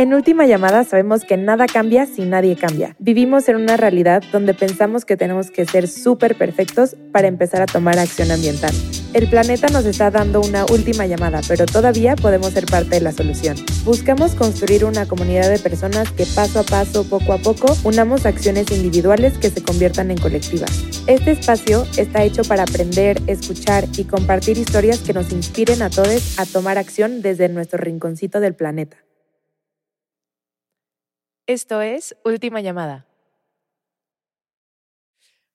En 0.00 0.14
última 0.14 0.46
llamada 0.46 0.84
sabemos 0.84 1.24
que 1.24 1.36
nada 1.36 1.66
cambia 1.66 2.06
si 2.06 2.22
nadie 2.22 2.54
cambia. 2.54 2.94
Vivimos 3.00 3.48
en 3.48 3.56
una 3.56 3.76
realidad 3.76 4.22
donde 4.30 4.54
pensamos 4.54 5.04
que 5.04 5.16
tenemos 5.16 5.50
que 5.50 5.66
ser 5.66 5.88
súper 5.88 6.36
perfectos 6.36 6.94
para 7.10 7.26
empezar 7.26 7.62
a 7.62 7.66
tomar 7.66 7.98
acción 7.98 8.30
ambiental. 8.30 8.72
El 9.12 9.28
planeta 9.28 9.66
nos 9.72 9.84
está 9.86 10.12
dando 10.12 10.40
una 10.40 10.66
última 10.66 11.08
llamada, 11.08 11.40
pero 11.48 11.66
todavía 11.66 12.14
podemos 12.14 12.52
ser 12.52 12.66
parte 12.66 12.90
de 12.90 13.00
la 13.00 13.10
solución. 13.10 13.56
Buscamos 13.84 14.36
construir 14.36 14.84
una 14.84 15.08
comunidad 15.08 15.50
de 15.50 15.58
personas 15.58 16.12
que 16.12 16.26
paso 16.26 16.60
a 16.60 16.62
paso, 16.62 17.02
poco 17.02 17.32
a 17.32 17.38
poco, 17.38 17.76
unamos 17.82 18.24
acciones 18.24 18.70
individuales 18.70 19.36
que 19.36 19.50
se 19.50 19.64
conviertan 19.64 20.12
en 20.12 20.18
colectivas. 20.18 20.70
Este 21.08 21.32
espacio 21.32 21.84
está 21.96 22.22
hecho 22.22 22.42
para 22.44 22.62
aprender, 22.62 23.20
escuchar 23.26 23.84
y 23.96 24.04
compartir 24.04 24.58
historias 24.58 25.00
que 25.00 25.12
nos 25.12 25.32
inspiren 25.32 25.82
a 25.82 25.90
todos 25.90 26.38
a 26.38 26.46
tomar 26.46 26.78
acción 26.78 27.20
desde 27.20 27.48
nuestro 27.48 27.78
rinconcito 27.80 28.38
del 28.38 28.54
planeta. 28.54 28.98
Esto 31.48 31.80
es 31.80 32.14
Última 32.26 32.60
Llamada. 32.60 33.06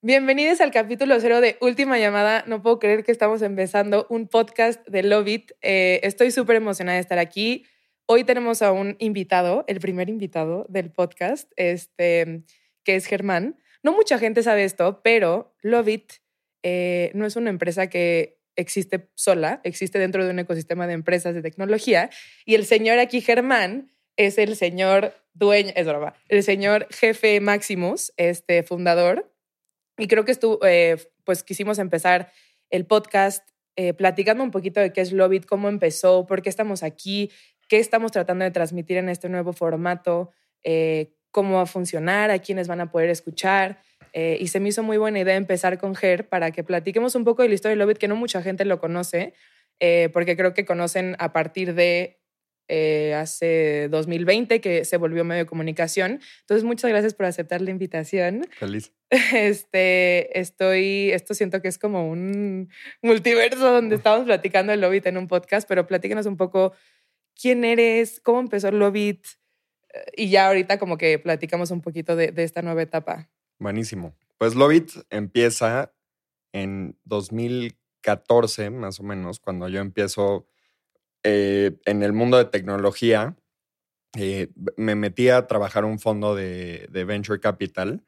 Bienvenidos 0.01 0.59
al 0.59 0.71
capítulo 0.71 1.19
cero 1.19 1.39
de 1.39 1.55
Última 1.61 1.99
Llamada. 1.99 2.43
No 2.47 2.63
puedo 2.63 2.79
creer 2.79 3.03
que 3.03 3.11
estamos 3.11 3.43
empezando 3.43 4.07
un 4.09 4.27
podcast 4.27 4.83
de 4.87 5.03
Love 5.03 5.27
It. 5.27 5.51
Eh, 5.61 5.99
estoy 6.01 6.31
súper 6.31 6.55
emocionada 6.55 6.95
de 6.95 7.01
estar 7.01 7.19
aquí. 7.19 7.67
Hoy 8.07 8.23
tenemos 8.23 8.63
a 8.63 8.71
un 8.71 8.95
invitado, 8.97 9.65
el 9.67 9.79
primer 9.79 10.09
invitado 10.09 10.65
del 10.67 10.89
podcast, 10.91 11.51
este, 11.57 12.41
que 12.83 12.95
es 12.95 13.05
Germán. 13.05 13.59
No 13.83 13.93
mucha 13.93 14.17
gente 14.17 14.41
sabe 14.41 14.63
esto, 14.63 15.01
pero 15.03 15.53
Love 15.61 15.89
It 15.89 16.13
eh, 16.63 17.11
no 17.13 17.27
es 17.27 17.35
una 17.35 17.51
empresa 17.51 17.85
que 17.85 18.39
existe 18.55 19.11
sola, 19.13 19.61
existe 19.63 19.99
dentro 19.99 20.25
de 20.25 20.31
un 20.31 20.39
ecosistema 20.39 20.87
de 20.87 20.93
empresas 20.93 21.35
de 21.35 21.43
tecnología. 21.43 22.09
Y 22.45 22.55
el 22.55 22.65
señor 22.65 22.97
aquí, 22.97 23.21
Germán, 23.21 23.91
es 24.17 24.39
el 24.39 24.55
señor 24.55 25.22
dueño, 25.33 25.71
es 25.75 25.87
broma, 25.87 26.13
el 26.29 26.43
señor 26.43 26.87
jefe 26.91 27.39
Maximus, 27.41 28.13
este 28.17 28.63
fundador. 28.63 29.31
Y 29.97 30.07
creo 30.07 30.25
que 30.25 30.31
estuvo, 30.31 30.59
eh, 30.65 30.97
pues 31.23 31.43
quisimos 31.43 31.79
empezar 31.79 32.31
el 32.69 32.85
podcast 32.85 33.47
eh, 33.75 33.93
platicando 33.93 34.43
un 34.43 34.51
poquito 34.51 34.79
de 34.79 34.91
qué 34.91 35.01
es 35.01 35.11
Lobit, 35.11 35.45
cómo 35.45 35.69
empezó, 35.69 36.25
por 36.25 36.41
qué 36.41 36.49
estamos 36.49 36.83
aquí, 36.83 37.31
qué 37.67 37.79
estamos 37.79 38.11
tratando 38.11 38.45
de 38.45 38.51
transmitir 38.51 38.97
en 38.97 39.09
este 39.09 39.29
nuevo 39.29 39.53
formato, 39.53 40.31
eh, 40.63 41.13
cómo 41.31 41.55
va 41.55 41.63
a 41.63 41.67
funcionar, 41.67 42.31
a 42.31 42.39
quiénes 42.39 42.67
van 42.67 42.81
a 42.81 42.91
poder 42.91 43.09
escuchar. 43.09 43.81
y 44.15 44.47
se 44.47 44.59
me 44.59 44.69
hizo 44.69 44.83
muy 44.83 44.97
buena 44.97 45.19
idea 45.19 45.35
empezar 45.35 45.79
con 45.79 45.95
Ger 45.95 46.29
para 46.29 46.51
que 46.51 46.63
platiquemos 46.63 47.15
un 47.15 47.23
poco 47.23 47.41
de 47.41 47.47
la 47.47 47.55
historia 47.55 47.71
de 47.71 47.77
Lobit, 47.77 47.97
que 47.97 48.07
no 48.07 48.15
mucha 48.15 48.43
gente 48.43 48.63
lo 48.63 48.79
conoce, 48.79 49.33
porque 50.13 50.37
creo 50.37 50.53
que 50.53 50.65
conocen 50.65 51.15
a 51.17 51.33
partir 51.33 51.73
de 51.73 52.22
eh, 52.67 53.13
hace 53.13 53.87
2020 53.89 54.61
que 54.61 54.85
se 54.85 54.97
volvió 54.97 55.23
medio 55.23 55.43
de 55.43 55.49
comunicación. 55.49 56.21
Entonces, 56.41 56.63
muchas 56.63 56.89
gracias 56.89 57.13
por 57.13 57.25
aceptar 57.25 57.61
la 57.61 57.71
invitación. 57.71 58.47
Feliz. 58.59 58.91
Este, 59.09 60.39
estoy, 60.39 61.11
esto 61.11 61.33
siento 61.33 61.61
que 61.61 61.67
es 61.67 61.77
como 61.77 62.09
un 62.09 62.69
multiverso 63.01 63.71
donde 63.71 63.95
estamos 63.97 64.25
platicando 64.25 64.73
el 64.73 64.81
Lobit 64.81 65.05
en 65.05 65.17
un 65.17 65.27
podcast, 65.27 65.67
pero 65.67 65.85
platíquenos 65.85 66.25
un 66.25 66.37
poco 66.37 66.73
quién 67.39 67.63
eres, 67.63 68.19
cómo 68.21 68.39
empezó 68.39 68.69
el 68.69 68.79
Lobit 68.79 69.25
y 70.15 70.29
ya 70.29 70.47
ahorita 70.47 70.79
como 70.79 70.97
que 70.97 71.19
platicamos 71.19 71.71
un 71.71 71.81
poquito 71.81 72.15
de, 72.15 72.31
de 72.31 72.43
esta 72.43 72.61
nueva 72.61 72.81
etapa. 72.81 73.29
Buenísimo. 73.59 74.15
Pues 74.37 74.55
Lobit 74.55 74.91
empieza 75.09 75.93
en 76.51 76.97
2014, 77.05 78.69
más 78.69 78.99
o 78.99 79.03
menos, 79.03 79.39
cuando 79.39 79.69
yo 79.69 79.79
empiezo 79.79 80.47
eh, 81.23 81.71
en 81.85 82.03
el 82.03 82.13
mundo 82.13 82.37
de 82.37 82.45
tecnología, 82.45 83.35
eh, 84.15 84.49
me 84.77 84.95
metí 84.95 85.29
a 85.29 85.47
trabajar 85.47 85.85
un 85.85 85.99
fondo 85.99 86.35
de, 86.35 86.87
Venture 86.91 87.39
Capital. 87.39 88.03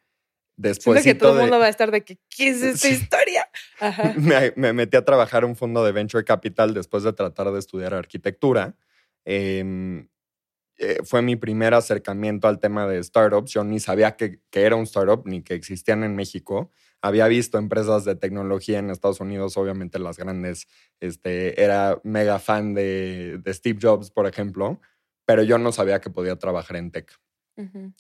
Después 0.58 1.04
que 1.04 1.16
todo 1.16 1.36
el 1.36 1.42
mundo 1.42 1.60
va 1.60 1.66
a 1.66 1.70
estar 1.70 1.92
de 1.92 2.04
que, 2.04 2.18
¿qué 2.30 2.50
es 2.50 2.62
esta 2.62 2.88
historia? 2.88 3.50
Me, 4.56 4.72
metí 4.72 4.96
a 4.96 5.04
trabajar 5.04 5.44
un 5.44 5.58
fondo 5.58 5.84
de 5.84 5.92
Venture 5.92 6.24
Capital 6.24 6.74
después 6.74 7.04
de 7.04 7.12
tratar 7.12 7.52
de 7.52 7.60
estudiar 7.60 7.94
arquitectura. 7.94 8.74
Em, 9.26 10.08
eh, 10.78 11.00
fue 11.04 11.22
mi 11.22 11.36
primer 11.36 11.74
acercamiento 11.74 12.48
al 12.48 12.60
tema 12.60 12.88
de 12.88 13.04
startups. 13.04 13.52
Yo 13.52 13.66
ni 13.66 13.82
sabía 13.82 14.16
que, 14.16 14.40
que, 14.50 14.62
era 14.62 14.78
un 14.78 14.84
startup 14.84 15.24
ni 15.26 15.42
que 15.42 15.56
existían 15.56 16.06
en 16.06 16.16
México 16.16 16.72
había 17.06 17.28
visto 17.28 17.60
empresas 17.60 18.04
de 18.04 18.16
tecnología 18.16 18.80
en 18.80 18.90
Estados 18.90 19.20
Unidos, 19.20 19.58
obviamente 19.58 20.00
las 20.00 20.18
grandes, 20.18 20.68
este, 21.00 21.62
era 21.62 22.02
mega 22.04 22.40
fan 22.40 22.74
de, 22.74 23.40
Steve 23.50 23.78
Jobs, 23.80 24.10
por 24.10 24.26
ejemplo, 24.26 24.82
pero 25.24 25.44
yo 25.44 25.60
no 25.60 25.72
sabía 25.72 26.02
que 26.02 26.10
podía 26.10 26.38
trabajar 26.38 26.78
en 26.78 26.90
tech. 26.90 27.12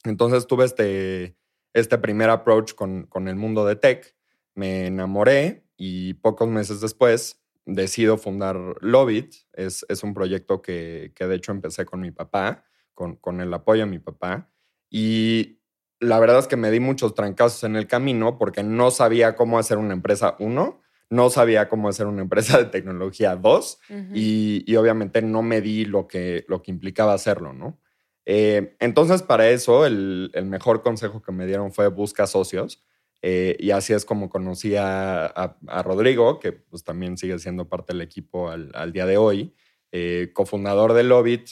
Entonces 0.03 0.47
tuve 0.47 0.65
este, 0.65 1.37
este 1.73 1.99
primer 1.99 2.31
approach 2.31 2.73
con, 2.73 3.05
con 3.05 3.27
el 3.27 3.35
mundo 3.35 3.63
de 3.65 3.75
tech, 3.75 4.15
me 4.55 4.87
enamoré 4.87 5.67
y 5.77 6.15
pocos 6.15 6.49
meses 6.49 6.81
después 6.81 7.43
decido 7.65 8.17
fundar 8.17 8.57
Lovit. 8.81 9.35
Es, 9.53 9.85
es 9.87 10.03
un 10.03 10.15
proyecto 10.15 10.63
que, 10.63 11.13
que, 11.15 11.27
de 11.27 11.35
hecho 11.35 11.51
empecé 11.51 11.85
con 11.85 12.01
mi 12.01 12.11
papá, 12.11 12.63
con, 12.95 13.17
con 13.17 13.39
el 13.39 13.53
apoyo 13.53 13.81
de 13.81 13.91
mi 13.91 13.99
papá. 13.99 14.49
Y 14.89 15.59
la 15.99 16.19
verdad 16.19 16.39
es 16.39 16.47
que 16.47 16.57
me 16.57 16.71
di 16.71 16.79
muchos 16.79 17.13
trancazos 17.13 17.63
en 17.63 17.75
el 17.75 17.87
camino 17.87 18.37
porque 18.37 18.63
no 18.63 18.91
sabía 18.91 19.35
cómo 19.35 19.59
hacer 19.59 19.77
una 19.77 19.93
empresa, 19.93 20.35
uno, 20.39 20.81
no 21.09 21.29
sabía 21.29 21.69
cómo 21.69 21.89
hacer 21.89 22.07
una 22.07 22.21
empresa 22.21 22.57
de 22.57 22.65
tecnología, 22.65 23.35
dos, 23.35 23.79
y, 24.13 24.75
obviamente 24.75 25.21
no 25.21 25.41
me 25.41 25.61
di 25.61 25.85
lo 25.85 26.07
que, 26.07 26.45
lo 26.47 26.61
que 26.61 26.71
implicaba 26.71 27.13
hacerlo, 27.13 27.53
¿no? 27.53 27.79
Eh, 28.25 28.75
entonces, 28.79 29.21
para 29.21 29.49
eso, 29.49 29.85
el, 29.85 30.31
mejor 30.45 30.81
consejo 30.81 31.21
que 31.21 31.31
me 31.31 31.45
dieron 31.45 31.71
fue 31.71 31.87
busca 31.87 32.27
socios. 32.27 32.83
Eh, 33.21 33.55
y 33.59 33.71
así 33.71 33.93
es 33.93 34.05
como 34.05 34.29
conocí 34.29 34.75
a, 34.77 35.57
Rodrigo, 35.83 36.39
que 36.39 36.51
pues 36.51 36.83
también 36.83 37.17
sigue 37.17 37.39
siendo 37.39 37.67
parte 37.67 37.93
del 37.93 38.01
equipo 38.01 38.49
al, 38.49 38.91
día 38.91 39.05
de 39.05 39.17
hoy, 39.17 39.55
eh, 39.91 40.31
cofundador 40.33 40.93
de 40.93 41.03
Lobit, 41.03 41.49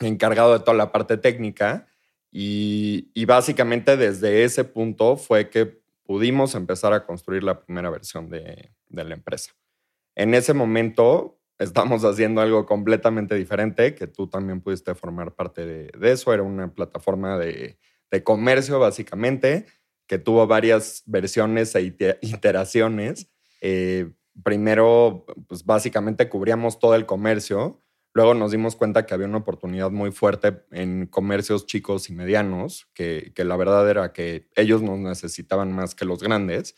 encargado 0.00 0.52
de 0.52 0.60
toda 0.60 0.74
la 0.74 0.92
parte 0.92 1.16
técnica. 1.16 1.88
Y, 2.38 3.24
básicamente 3.24 3.96
desde 3.96 4.44
ese 4.44 4.62
punto 4.64 5.16
fue 5.16 5.48
que 5.48 5.80
pudimos 6.04 6.54
empezar 6.54 6.92
a 6.92 7.06
construir 7.06 7.42
la 7.42 7.60
primera 7.60 7.88
versión 7.88 8.28
de, 8.28 8.72
la 8.90 9.14
empresa. 9.14 9.52
En 10.14 10.34
ese 10.34 10.52
momento 10.52 11.40
estamos 11.58 12.04
haciendo 12.04 12.42
algo 12.42 12.66
completamente 12.66 13.34
diferente, 13.36 13.94
que 13.94 14.06
tú 14.06 14.26
también 14.28 14.60
pudiste 14.60 14.94
formar 14.94 15.34
parte 15.34 15.64
de, 15.64 16.12
eso. 16.12 16.30
Era 16.34 16.42
una 16.42 16.74
plataforma 16.74 17.38
de, 17.38 17.78
comercio, 18.22 18.78
básicamente, 18.78 19.64
que 20.06 20.18
tuvo 20.18 20.46
varias 20.46 21.04
versiones 21.06 21.74
e 21.74 21.94
iteraciones. 22.20 23.30
Eh, 23.62 24.12
primero, 24.42 25.24
pues 25.48 25.64
básicamente 25.64 26.28
cubríamos 26.28 26.78
todo 26.78 26.96
el 26.96 27.06
comercio 27.06 27.80
Luego 28.16 28.32
nos 28.32 28.50
dimos 28.50 28.76
cuenta 28.76 29.04
que 29.04 29.12
había 29.12 29.26
una 29.26 29.36
oportunidad 29.36 29.90
muy 29.90 30.10
fuerte 30.10 30.62
en 30.70 31.04
comercios 31.04 31.66
chicos 31.66 32.08
y 32.08 32.14
medianos, 32.14 32.88
que, 32.94 33.30
la 33.36 33.56
verdad 33.56 33.90
era 33.90 34.14
que 34.14 34.48
ellos 34.56 34.80
nos 34.80 34.98
necesitaban 34.98 35.70
más 35.70 35.94
que 35.94 36.06
los 36.06 36.22
grandes. 36.22 36.76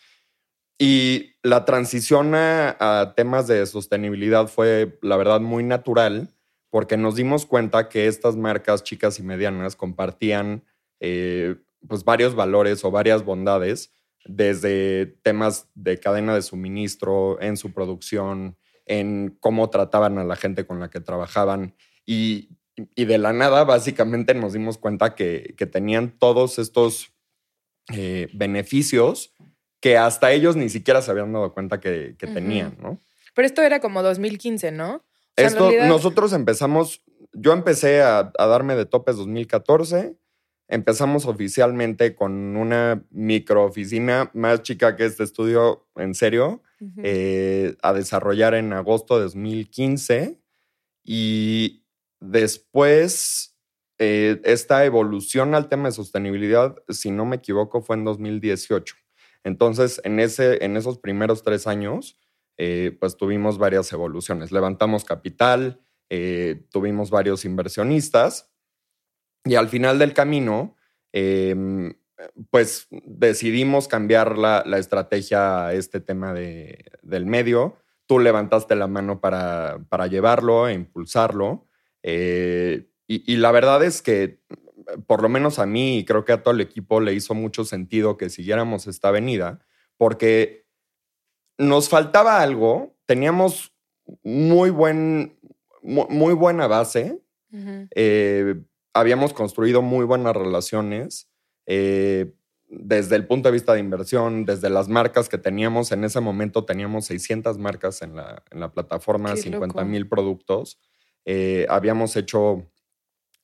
Y 0.81 1.37
la 1.45 1.65
transición 1.65 2.33
a, 2.35 3.13
temas 3.17 3.47
de 3.47 3.65
sostenibilidad 3.67 4.49
fue, 4.49 4.99
la 5.01 5.17
verdad, 5.17 5.39
muy 5.39 5.63
natural, 5.63 6.35
porque 6.71 6.97
nos 6.97 7.15
dimos 7.15 7.47
cuenta 7.47 7.89
que 7.89 8.09
estas 8.09 8.35
marcas 8.35 8.83
chicas 8.83 9.21
y 9.21 9.23
medianas 9.23 9.77
compartían 9.77 10.65
eh, 10.99 11.55
pues 11.87 12.03
varios 12.03 12.35
valores 12.35 12.85
o 12.85 12.91
varias 12.91 13.25
bondades, 13.25 13.93
desde 14.25 15.07
temas 15.23 15.69
de 15.77 16.01
cadena 16.01 16.35
de 16.35 16.43
suministro 16.43 17.41
en 17.41 17.57
su 17.57 17.73
producción, 17.73 18.57
en 18.89 19.37
cómo 19.41 19.71
trataban 19.71 20.19
a 20.19 20.25
la 20.25 20.37
gente 20.37 20.67
con 20.67 20.81
la 20.81 20.91
que 20.91 21.01
trabajaban 21.01 21.75
y, 22.05 22.51
de 22.97 23.19
la 23.19 23.33
nada 23.33 23.65
básicamente 23.65 24.35
nos 24.35 24.53
dimos 24.53 24.79
cuenta 24.79 25.15
que, 25.15 25.55
tenían 25.71 26.19
todos 26.19 26.59
estos 26.59 27.13
eh, 27.93 28.29
beneficios 28.33 29.35
que 29.81 29.97
hasta 29.97 30.33
ellos 30.33 30.57
ni 30.57 30.69
siquiera 30.69 31.03
se 31.03 31.11
habían 31.11 31.33
dado 31.33 31.53
cuenta 31.55 31.81
que, 31.81 32.17
tenían, 32.19 32.77
¿no? 32.81 33.01
Pero 33.35 33.47
esto 33.47 33.63
era 33.63 33.81
como 33.81 34.03
2015, 34.03 34.73
¿no? 34.73 35.05
esto, 35.37 35.71
nosotros 35.87 36.33
empezamos, 36.33 37.03
yo 37.33 37.53
empecé 37.53 38.03
a, 38.03 38.33
a 38.37 38.47
darme 38.47 38.75
de 38.75 38.87
topes 38.87 39.17
2014 39.17 40.17
empezamos 40.69 41.27
oficialmente 41.27 42.15
con 42.15 42.57
una 42.57 43.03
microoficina 43.11 44.31
más 44.35 44.63
chica 44.63 44.95
que 44.97 45.07
este 45.07 45.25
estudio, 45.25 45.89
en 45.97 46.15
serio, 46.15 46.63
eh, 47.03 47.77
a 47.83 47.93
desarrollar 47.93 48.55
en 48.55 48.73
agosto 48.73 49.17
de 49.17 49.25
2015. 49.25 50.41
Y 51.05 51.85
después, 52.21 53.57
eh, 53.99 54.41
esta 54.45 54.85
evolución 54.85 55.55
al 55.55 55.69
tema 55.69 55.89
de 55.89 55.93
sostenibilidad, 55.93 56.77
si 56.89 57.11
no 57.11 57.25
me 57.25 57.37
equivoco, 57.37 57.83
fue 57.83 57.97
en 57.97 58.05
2018. 58.05 58.95
Entonces, 59.45 60.01
en, 60.05 60.21
ese, 60.21 60.65
en 60.65 60.77
esos 60.77 60.99
primeros 60.99 61.43
tres 61.43 61.67
años, 61.67 62.19
eh, 62.57 62.97
pues 63.01 63.17
tuvimos 63.17 63.59
varias 63.59 63.93
evoluciones. 63.93 64.53
Levantamos 64.53 65.05
capital, 65.05 65.81
tuvimos 66.71 67.11
varios 67.11 67.45
inversionistas 67.45 68.51
Y 69.45 69.57
al 69.57 69.69
final 69.69 69.99
del 69.99 70.15
camino, 70.15 70.75
em, 71.13 71.93
pues 72.51 72.89
decidimos 72.91 73.89
cambiar 73.89 74.39
la, 74.39 74.63
estrategia 74.79 75.67
a 75.67 75.75
este 75.75 76.01
tema 76.01 76.33
de, 76.33 76.85
del 77.03 77.27
medio. 77.27 77.77
Tú 78.07 78.19
levantaste 78.19 78.75
la 78.75 78.87
mano 78.87 79.21
para, 79.21 79.79
para 79.89 80.07
llevarlo 80.07 80.69
e 80.69 80.75
impulsarlo. 80.75 81.67
Eh, 82.03 82.89
y, 83.07 83.37
la 83.37 83.53
verdad 83.53 83.83
es 83.83 84.03
que, 84.03 84.43
por 85.07 85.23
lo 85.23 85.31
menos 85.31 85.59
a 85.59 85.67
mí 85.67 85.99
y 85.99 86.05
creo 86.05 86.27
que 86.27 86.33
a 86.33 86.43
todo 86.43 86.53
el 86.53 86.61
equipo 86.61 87.01
le 87.01 87.15
hizo 87.15 87.35
mucho 87.35 87.65
sentido 87.65 88.19
que 88.19 88.29
siguiéramos 88.29 88.87
esta 88.87 89.09
avenida, 89.09 89.61
porque 89.97 90.67
nos 91.57 91.89
faltaba 91.89 92.43
algo, 92.43 92.95
teníamos 93.07 93.75
muy, 94.23 94.69
buen, 94.69 95.39
muy, 95.83 96.35
buena 96.35 96.67
base, 96.67 97.23
eh, 97.95 98.57
habíamos 98.93 99.33
construido 99.33 99.81
muy 99.81 100.05
buenas 100.05 100.37
relaciones. 100.37 101.28
Eh, 101.71 102.33
desde 102.67 103.17
el 103.17 103.27
punto 103.27 103.49
de 103.49 103.53
vista 103.53 103.75
de 103.75 103.81
inversión, 103.81 104.45
desde 104.45 104.71
las 104.71 104.89
marcas 104.89 105.29
que 105.29 105.39
teníamos, 105.39 105.93
en 105.93 106.05
ese 106.05 106.21
momento 106.21 106.65
teníamos 106.65 107.05
600 107.07 107.59
marcas 107.59 108.03
en 108.03 108.17
la, 108.17 108.43
en 108.51 108.61
la 108.61 108.73
plataforma, 108.73 109.37
50 109.37 109.85
mil 109.85 110.09
productos. 110.09 110.81
Eh, 111.25 111.67
habíamos 111.69 112.17
hecho 112.17 112.67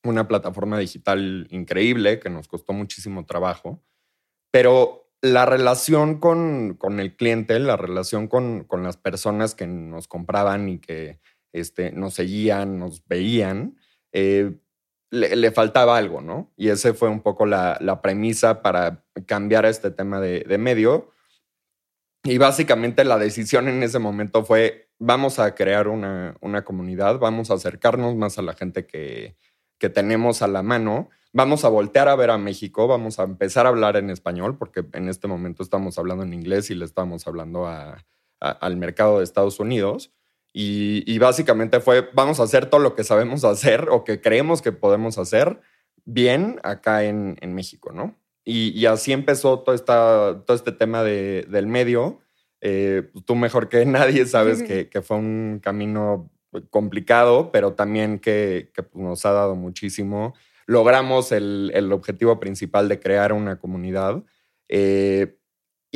una 0.03 0.27
plataforma 0.27 0.77
digital 0.77 1.47
increíble 1.51 2.19
que 2.19 2.29
nos 2.29 2.47
costó 2.47 2.73
muchísimo 2.73 3.25
trabajo, 3.25 3.83
pero 4.51 5.11
la 5.21 5.45
relación 5.45 6.19
con, 6.19 6.75
con 6.75 6.99
el 6.99 7.15
cliente, 7.15 7.59
la 7.59 7.77
relación 7.77 8.27
con, 8.27 8.63
con, 8.63 8.83
las 8.83 8.97
personas 8.97 9.55
que 9.55 9.65
nos 9.65 10.07
compraban 10.07 10.69
y 10.69 10.79
que 10.79 11.19
este, 11.51 11.91
nos 11.91 12.15
seguían, 12.15 12.77
nos 12.77 13.07
veían, 13.07 13.77
eh, 14.11 14.55
le, 15.11 15.51
faltaba 15.51 15.97
algo, 15.97 16.21
¿no? 16.21 16.51
Y 16.57 16.69
ese 16.69 16.93
fue 16.93 17.09
un 17.09 17.21
poco 17.21 17.45
la, 17.45 17.77
la 17.81 18.01
premisa 18.01 18.61
para 18.61 19.03
cambiar 19.25 19.65
este 19.65 19.91
tema 19.91 20.19
de, 20.19 20.41
de, 20.41 20.57
medio. 20.57 21.11
Y 22.23 22.37
básicamente 22.37 23.03
la 23.03 23.17
decisión 23.17 23.67
en 23.67 23.83
ese 23.83 23.99
momento 23.99 24.43
fue, 24.43 24.89
vamos 24.99 25.39
a 25.39 25.55
crear 25.55 25.87
una, 25.87 26.35
una 26.41 26.63
comunidad, 26.63 27.19
vamos 27.19 27.51
a 27.51 27.55
acercarnos 27.55 28.15
más 28.15 28.37
a 28.37 28.41
la 28.41 28.53
gente 28.53 28.85
que, 28.85 29.37
que 29.77 29.89
tenemos 29.89 30.41
a 30.41 30.47
la 30.47 30.63
mano, 30.63 31.09
vamos 31.33 31.65
a 31.65 31.69
voltear 31.69 32.07
a 32.07 32.15
ver 32.15 32.31
a 32.31 32.37
México, 32.37 32.87
vamos 32.87 33.19
a 33.19 33.23
empezar 33.23 33.65
a 33.65 33.69
hablar 33.69 33.97
en 33.97 34.09
español, 34.09 34.57
porque 34.57 34.85
en 34.93 35.09
este 35.09 35.27
momento 35.27 35.63
estamos 35.63 35.97
hablando 35.97 36.23
en 36.23 36.33
inglés 36.33 36.69
y 36.71 36.75
le 36.75 36.85
estamos 36.85 37.27
hablando 37.27 37.67
al 38.39 38.77
mercado 38.77 39.19
de 39.19 39.23
Estados 39.23 39.59
Unidos. 39.59 40.11
Y, 40.57 41.19
básicamente 41.19 41.81
fue, 41.81 42.09
vamos 42.13 42.39
a 42.39 42.43
hacer 42.43 42.67
todo 42.67 42.79
lo 42.79 42.95
que 42.95 43.03
sabemos 43.03 43.43
hacer 43.43 43.89
o 43.89 44.05
que 44.05 44.21
creemos 44.21 44.61
que 44.61 44.71
podemos 44.71 45.17
hacer 45.17 45.59
bien 46.05 46.61
acá 46.63 47.03
en, 47.03 47.35
México, 47.53 47.91
¿no? 47.91 48.15
Y, 48.45 48.85
así 48.85 49.11
empezó 49.11 49.59
todo, 49.59 49.75
esta, 49.75 50.45
todo 50.45 50.55
este 50.55 50.71
tema 50.71 51.03
del 51.03 51.67
medio. 51.67 52.21
Eh, 52.61 53.11
tú 53.25 53.35
mejor 53.35 53.67
que 53.67 53.85
nadie 53.85 54.25
sabes 54.25 54.63
que, 54.63 54.87
que, 54.87 55.01
fue 55.01 55.17
un 55.17 55.59
camino 55.61 56.31
complicado, 56.69 57.51
pero 57.51 57.73
también 57.73 58.19
que, 58.19 58.71
pues, 58.73 58.87
nos 58.95 59.25
ha 59.25 59.33
dado 59.33 59.55
muchísimo. 59.55 60.35
Logramos 60.67 61.33
el, 61.33 61.69
el, 61.75 61.91
objetivo 61.91 62.39
principal 62.39 62.87
de 62.87 63.01
crear 63.01 63.33
una 63.33 63.59
comunidad. 63.59 64.23
Eh, 64.69 65.37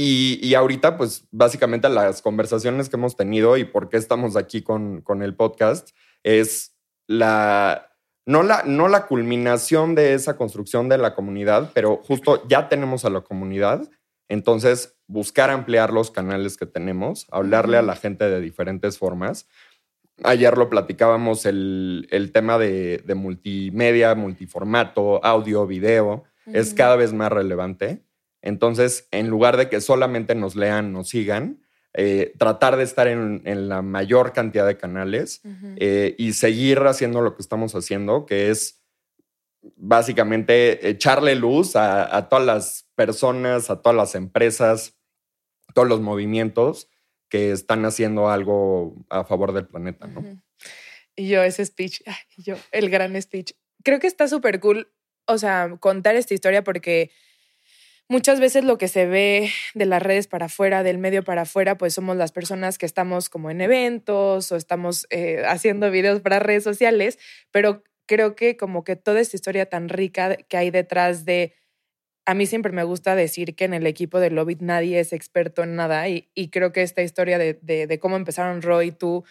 y, 0.01 0.53
ahorita, 0.53 0.95
pues 0.95 1.27
básicamente 1.29 1.89
las 1.89 2.21
conversaciones 2.21 2.87
que 2.87 2.95
hemos 2.95 3.17
tenido 3.17 3.57
y 3.57 3.65
por 3.65 3.89
qué 3.89 3.97
estamos 3.97 4.37
aquí 4.37 4.61
con, 4.61 5.01
con 5.01 5.21
el 5.21 5.35
podcast 5.35 5.89
es 6.23 6.73
la 7.05 7.89
no, 8.25 8.41
la, 8.43 8.63
no 8.65 8.87
la 8.87 9.07
culminación 9.07 9.95
de 9.95 10.13
esa 10.13 10.37
construcción 10.37 10.87
de 10.87 10.97
la 10.99 11.15
comunidad, 11.15 11.71
pero 11.73 11.97
justo 11.97 12.47
ya 12.47 12.69
tenemos 12.69 13.03
a 13.03 13.09
la 13.09 13.21
comunidad. 13.21 13.89
Entonces, 14.29 14.97
buscar 15.07 15.49
ampliar 15.49 15.91
los 15.91 16.11
canales 16.11 16.55
que 16.55 16.65
tenemos, 16.65 17.27
hablarle 17.29 17.75
a 17.75 17.81
la 17.81 17.97
gente 17.97 18.29
de 18.29 18.39
diferentes 18.39 18.97
formas. 18.99 19.47
Ayer 20.23 20.57
lo 20.57 20.69
platicábamos, 20.69 21.45
el, 21.45 22.07
el 22.09 22.31
tema 22.31 22.57
de, 22.57 22.99
de, 22.99 23.15
multimedia, 23.15 24.15
multiformato, 24.15 25.25
audio, 25.25 25.67
video, 25.67 26.23
es 26.45 26.73
cada 26.73 26.95
vez 26.95 27.11
más 27.11 27.33
relevante. 27.33 28.05
Entonces, 28.41 29.07
en 29.11 29.29
lugar 29.29 29.57
de 29.57 29.69
que 29.69 29.81
solamente 29.81 30.35
nos 30.35 30.55
lean, 30.55 30.93
nos 30.93 31.09
sigan, 31.09 31.61
eh, 31.93 32.33
tratar 32.37 32.77
de 32.77 32.83
estar 32.83 33.07
en, 33.07 33.69
la 33.69 33.81
mayor 33.81 34.31
cantidad 34.31 34.67
de 34.67 34.77
canales 34.77 35.41
eh, 35.77 36.15
y 36.17 36.33
seguir 36.33 36.79
haciendo 36.79 37.21
lo 37.21 37.35
que 37.35 37.41
estamos 37.41 37.73
haciendo, 37.73 38.25
que 38.25 38.49
es 38.49 38.83
básicamente 39.75 40.87
echarle 40.87 41.35
luz 41.35 41.75
a, 41.75 42.29
todas 42.29 42.45
las 42.45 42.87
personas, 42.95 43.69
a 43.69 43.81
todas 43.81 43.95
las 43.95 44.15
empresas, 44.15 44.97
todos 45.73 45.87
los 45.87 45.99
movimientos 45.99 46.89
que 47.27 47.51
están 47.51 47.85
haciendo 47.85 48.29
algo 48.29 48.95
a 49.09 49.23
favor 49.23 49.53
del 49.53 49.67
planeta, 49.67 50.07
¿no? 50.07 50.23
Y 51.15 51.27
yo 51.27 51.43
ese 51.43 51.65
speech, 51.65 52.01
yo 52.37 52.55
el 52.71 52.89
gran 52.89 53.19
speech. 53.21 53.53
Creo 53.83 53.99
que 53.99 54.07
está 54.07 54.27
súper 54.27 54.59
cool, 54.59 54.91
o 55.25 55.37
sea, 55.37 55.75
contar 55.79 56.15
esta 56.15 56.33
historia 56.33 56.63
porque 56.63 57.11
muchas 58.09 58.39
veces 58.39 58.65
lo 58.65 58.77
que 58.77 58.87
se 58.87 59.05
ve 59.05 59.51
de 59.75 59.85
las 59.85 60.01
redes 60.03 60.27
para 60.27 60.47
afuera, 60.47 60.83
del 60.83 60.97
medio 60.97 61.23
para 61.23 61.43
afuera, 61.43 61.77
pues 61.77 61.93
somos 61.93 62.17
las 62.17 62.31
personas 62.31 62.77
que 62.77 62.85
estamos 62.85 63.29
como 63.29 63.51
en 63.51 63.61
eventos 63.61 64.51
o 64.51 64.55
estamos 64.57 65.07
eh, 65.11 65.43
haciendo 65.47 65.89
videos 65.91 66.19
para 66.19 66.39
redes 66.39 66.63
sociales, 66.63 67.19
pero 67.51 67.83
creo 68.07 68.35
que 68.35 68.57
como 68.57 68.83
que 68.83 68.95
toda 68.95 69.21
esta 69.21 69.37
historia 69.37 69.67
tan 69.67 69.87
rica 69.87 70.35
que 70.35 70.57
hay 70.57 70.71
detrás 70.71 71.23
de... 71.23 71.53
A 72.25 72.33
mí 72.33 72.45
siempre 72.45 72.71
me 72.71 72.83
gusta 72.83 73.15
decir 73.15 73.55
que 73.55 73.65
en 73.65 73.73
el 73.73 73.87
equipo 73.87 74.19
de 74.19 74.29
Lobit 74.29 74.61
nadie 74.61 74.99
es 74.99 75.13
experto 75.13 75.63
en 75.63 75.75
nada 75.75 76.07
y, 76.09 76.27
creo 76.51 76.71
que 76.71 76.83
esta 76.83 77.01
historia 77.01 77.37
de, 77.39 77.99
cómo 77.99 78.17
empezaron 78.17 78.61
Roy 78.61 78.87
y 78.87 78.91
tú, 78.91 79.23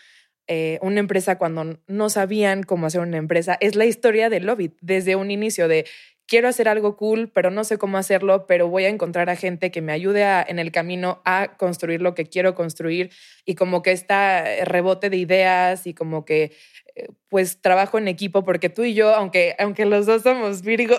eh, 0.48 0.78
una 0.82 0.98
empresa 0.98 1.38
cuando 1.38 1.78
no 1.86 2.10
sabían 2.10 2.62
cómo 2.62 2.86
hacer 2.86 3.00
una 3.00 3.18
empresa, 3.18 3.56
es 3.60 3.76
la 3.76 3.84
historia 3.84 4.30
de 4.30 4.40
Lobit 4.40 4.76
desde 4.80 5.14
un 5.14 5.30
inicio 5.30 5.68
de 5.68 5.86
quiero 6.28 6.46
hacer 6.46 6.68
algo 6.68 6.96
cool, 6.96 7.30
pero 7.32 7.50
no 7.50 7.64
sé 7.64 7.78
cómo 7.78 7.96
hacerlo, 7.98 8.46
pero 8.46 8.68
voy 8.68 8.84
a 8.84 8.88
encontrar 8.90 9.30
a 9.30 9.36
gente 9.36 9.72
que 9.72 9.80
me 9.80 9.92
ayude 9.92 10.22
en 10.46 10.58
el 10.58 10.70
camino 10.70 11.22
a 11.24 11.56
construir 11.56 12.02
lo 12.02 12.14
que 12.14 12.26
quiero 12.26 12.54
construir 12.54 13.10
y 13.44 13.54
como 13.54 13.82
que 13.82 13.92
está 13.92 14.44
rebote 14.64 15.10
de 15.10 15.16
ideas 15.16 15.86
y 15.86 15.94
como 15.94 16.24
que 16.24 16.52
eh, 16.94 17.08
pues 17.28 17.60
trabajo 17.60 17.98
en 17.98 18.08
equipo 18.08 18.44
porque 18.44 18.68
tú 18.68 18.84
y 18.84 18.94
yo, 18.94 19.14
aunque, 19.14 19.56
aunque 19.58 19.86
los 19.86 20.04
dos 20.04 20.22
somos 20.22 20.62
Virgo, 20.62 20.98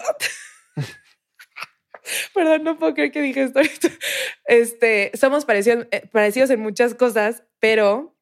perdón, 2.33 2.63
no 2.63 2.79
puedo 2.79 2.95
creer 2.95 3.11
que 3.11 3.21
dije 3.21 3.43
esto 3.43 3.61
este, 4.45 5.11
somos 5.13 5.45
parecidos, 5.45 5.87
eh, 5.91 6.07
parecidos 6.11 6.49
en 6.49 6.59
muchas 6.59 6.95
cosas, 6.95 7.43
pero 7.59 8.17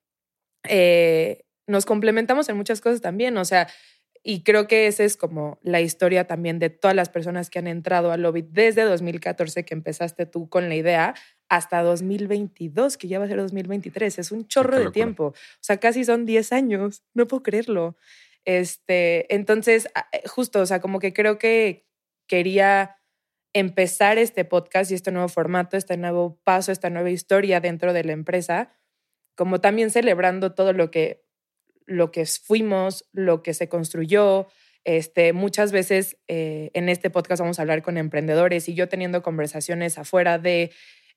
eh, 0.68 1.46
nos 1.68 1.86
complementamos 1.86 2.50
en 2.50 2.58
muchas 2.58 2.82
cosas 2.82 3.02
también, 3.02 3.38
o 3.38 3.46
sea, 3.46 3.68
y 4.30 4.44
creo 4.44 4.68
que 4.68 4.88
esa 4.88 5.06
es 5.06 5.16
como 5.16 5.58
la 5.62 5.80
historia 5.80 6.28
también 6.28 6.60
de 6.60 6.70
todas 6.70 6.94
las 6.94 7.08
personas 7.08 7.50
que 7.50 7.60
han 7.60 7.68
entrado 7.68 8.12
al 8.12 8.24
lobby 8.24 8.42
desde 8.42 8.82
2014 8.82 9.64
que 9.64 9.74
empezaste 9.74 10.26
tú 10.26 10.50
con 10.50 10.68
la 10.68 10.76
idea 10.76 11.16
hasta 11.48 11.82
2022, 11.82 12.98
que 12.98 13.08
ya 13.08 13.20
va 13.20 13.26
a 13.26 13.30
ser 13.30 13.38
2023. 13.38 14.20
Es 14.20 14.34
un 14.34 14.46
chorro 14.46 14.80
de 14.80 14.92
tiempo. 14.92 15.28
O 15.28 15.34
sea, 15.62 15.78
casi 15.78 16.04
son 16.04 16.26
10 16.26 16.52
años. 16.52 17.06
No 17.14 17.26
puedo 17.26 17.42
creerlo. 17.42 17.96
Este, 18.44 19.34
entonces, 19.34 19.88
eh, 20.12 20.28
justo, 20.28 20.60
o 20.60 20.66
sea, 20.66 20.82
como 20.82 21.00
que 21.00 21.14
creo 21.14 21.38
que 21.38 21.88
quería 22.28 22.98
empezar 23.54 24.18
este 24.18 24.44
podcast 24.44 24.92
y 24.92 24.96
este 24.96 25.14
nuevo 25.14 25.30
formato, 25.30 25.78
este 25.78 25.96
nuevo 25.96 26.38
paso, 26.44 26.74
esta 26.74 26.90
nueva 26.90 27.12
historia 27.12 27.62
dentro 27.62 27.94
de 27.94 28.04
la 28.04 28.12
empresa, 28.12 28.74
como 29.36 29.62
también 29.62 29.90
celebrando 29.90 30.54
todo 30.54 30.74
lo 30.74 30.92
que 30.92 31.27
lo 31.88 32.12
que 32.12 32.26
fuimos, 32.26 33.06
lo 33.14 33.42
que 33.42 33.56
se 33.56 33.68
construyó. 33.68 34.48
Este, 34.84 35.34
muchas 35.34 35.72
veces 35.72 36.18
eh, 36.28 36.70
en 36.74 36.88
este 36.88 37.10
podcast 37.10 37.42
vamos 37.42 37.60
a 37.60 37.64
hablar 37.64 37.82
con 37.82 37.98
emprendedores 37.98 38.70
y 38.70 38.76
yo 38.76 38.88
teniendo 38.88 39.24
conversaciones 39.24 39.98
afuera 39.98 40.38
de 40.38 40.72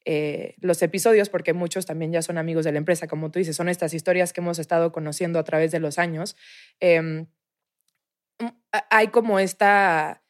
eh, 0.06 0.54
los 0.60 0.80
episodios, 0.82 1.28
porque 1.28 1.52
muchos 1.52 1.84
también 1.84 2.10
ya 2.10 2.22
son 2.22 2.38
amigos 2.38 2.64
de 2.64 2.72
la 2.72 2.78
empresa, 2.78 3.06
como 3.06 3.30
tú 3.30 3.38
dices, 3.38 3.54
son 3.54 3.68
estas 3.68 3.92
historias 3.92 4.32
que 4.32 4.40
hemos 4.40 4.58
estado 4.58 4.92
conociendo 4.92 5.38
a 5.38 5.44
través 5.44 5.70
de 5.72 5.80
los 5.80 5.98
años. 5.98 6.36
Em, 6.80 7.26
hay 8.88 9.08
como 9.08 9.38
esta 9.38 10.22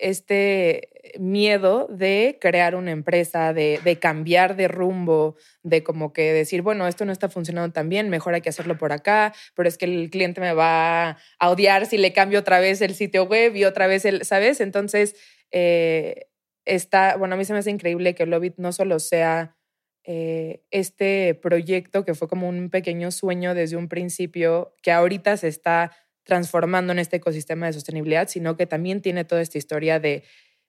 este 0.00 0.88
miedo 1.18 1.86
de 1.90 2.38
crear 2.40 2.74
una 2.74 2.90
empresa, 2.90 3.52
de, 3.52 3.98
cambiar 4.00 4.56
de 4.56 4.68
rumbo, 4.68 5.36
de 5.62 5.82
como 5.82 6.12
que 6.12 6.32
decir, 6.32 6.62
bueno, 6.62 6.86
esto 6.86 7.04
no 7.04 7.12
está 7.12 7.28
funcionando 7.28 7.72
tan 7.72 7.88
bien, 7.88 8.10
mejor 8.10 8.34
hay 8.34 8.40
que 8.40 8.48
hacerlo 8.48 8.76
por 8.78 8.92
acá, 8.92 9.34
pero 9.54 9.68
es 9.68 9.78
que 9.78 9.86
el 9.86 10.10
cliente 10.10 10.40
me 10.40 10.52
va 10.52 11.18
a 11.38 11.50
odiar 11.50 11.86
si 11.86 11.98
le 11.98 12.12
cambio 12.12 12.40
otra 12.40 12.60
vez 12.60 12.80
el 12.80 12.94
sitio 12.94 13.24
web 13.24 13.54
y 13.56 13.64
otra 13.64 13.86
vez 13.86 14.04
el, 14.04 14.24
¿sabes? 14.24 14.60
Entonces, 14.60 15.16
eh, 15.50 16.26
está, 16.64 17.16
bueno, 17.16 17.34
a 17.34 17.38
mí 17.38 17.44
se 17.44 17.52
me 17.52 17.60
hace 17.60 17.70
increíble 17.70 18.14
que 18.14 18.26
Lobit 18.26 18.54
no 18.58 18.72
solo 18.72 18.98
sea 18.98 19.56
eh, 20.04 20.62
este 20.70 21.34
proyecto 21.34 22.04
que 22.04 22.14
fue 22.14 22.28
como 22.28 22.48
un 22.48 22.70
pequeño 22.70 23.10
sueño 23.10 23.54
desde 23.54 23.76
un 23.76 23.88
principio, 23.88 24.74
que 24.82 24.92
ahorita 24.92 25.36
se 25.36 25.48
está 25.48 25.92
transformando 26.26 26.92
en 26.92 26.98
este 26.98 27.16
ecosistema 27.16 27.66
de 27.66 27.72
sostenibilidad, 27.72 28.28
sino 28.28 28.56
que 28.56 28.66
también 28.66 29.00
tiene 29.00 29.24
toda 29.24 29.40
esta 29.40 29.56
historia 29.58 30.00
de, 30.00 30.24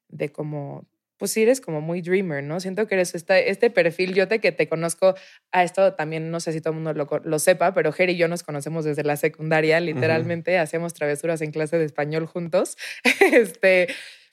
de 0.08 0.30
como 0.30 0.88
pues 1.18 1.32
sí 1.32 1.42
eres 1.42 1.62
como 1.62 1.82
muy 1.82 2.02
dreamer, 2.02 2.44
¿no? 2.44 2.60
Siento 2.60 2.88
que 2.88 2.94
eres 2.96 3.14
este 3.16 3.70
perfil, 3.72 4.14
yo 4.14 4.28
te 4.28 4.40
que 4.40 4.52
te 4.52 4.70
conozco, 4.70 5.16
a 5.52 5.64
esto 5.64 5.96
también 5.96 6.30
no 6.30 6.40
sé 6.40 6.54
si 6.54 6.62
todo 6.62 6.74
el 6.74 6.80
mundo 6.80 7.20
lo, 7.24 7.40
sepa, 7.40 7.74
pero 7.74 7.92
Jerry 7.92 8.14
y 8.14 8.18
yo 8.18 8.28
nos 8.28 8.44
conocemos 8.44 8.86
desde 8.86 9.04
la 9.04 9.18
secundaria, 9.18 9.80
literalmente 9.80 10.60
hacemos 10.60 10.94
travesuras 10.94 11.42
en 11.42 11.52
clase 11.52 11.80
de 11.80 11.86
español 11.86 12.28
juntos. 12.28 12.78
este, 13.34 13.88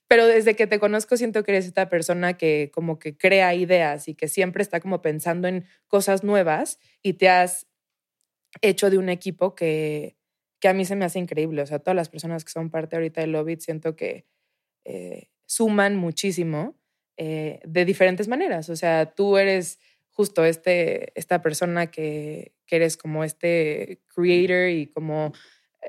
pero 0.09 0.27
desde 0.27 0.55
que 0.55 0.67
te 0.67 0.79
conozco 0.79 1.17
siento 1.17 1.43
que 1.43 1.53
eres 1.53 1.65
esta 1.67 1.89
persona 1.89 2.35
que 2.35 2.71
como 2.73 2.99
que 2.99 3.17
crea 3.17 3.55
ideas 3.55 4.07
y 4.09 4.15
que 4.15 4.29
siempre 4.29 4.63
está 4.63 4.81
como 4.81 5.01
pensando 5.01 5.49
en 5.49 5.65
cosas 5.89 6.23
nuevas 6.23 6.79
y 7.03 7.15
te 7.15 7.31
has 7.31 7.67
hecho 8.61 8.91
de 8.91 8.99
un 8.99 9.09
equipo 9.09 9.55
que, 9.55 10.17
que 10.65 10.69
a 10.69 10.73
mí 10.73 10.87
se 10.87 10.97
me 10.97 11.05
hace 11.05 11.19
increíble. 11.19 11.61
O 11.61 11.67
sea, 11.67 11.79
todas 11.79 11.95
las 11.95 12.09
personas 12.09 12.43
que 12.43 12.51
son 12.51 12.71
parte 12.71 12.97
ahorita 12.97 13.21
del 13.21 13.33
Lobby 13.33 13.57
siento 13.61 13.97
que... 13.97 14.25
Eh, 14.87 15.29
suman 15.47 15.97
muchísimo 15.97 16.75
eh, 17.17 17.61
de 17.65 17.85
diferentes 17.85 18.29
maneras. 18.29 18.69
O 18.69 18.77
sea, 18.77 19.15
tú 19.15 19.37
eres 19.37 19.79
justo 20.11 20.45
este, 20.45 21.19
esta 21.19 21.43
persona 21.43 21.91
que, 21.91 22.53
que 22.67 22.77
eres 22.77 22.97
como 22.97 23.25
este 23.25 24.01
creator 24.15 24.71
y 24.71 24.87
como 24.87 25.33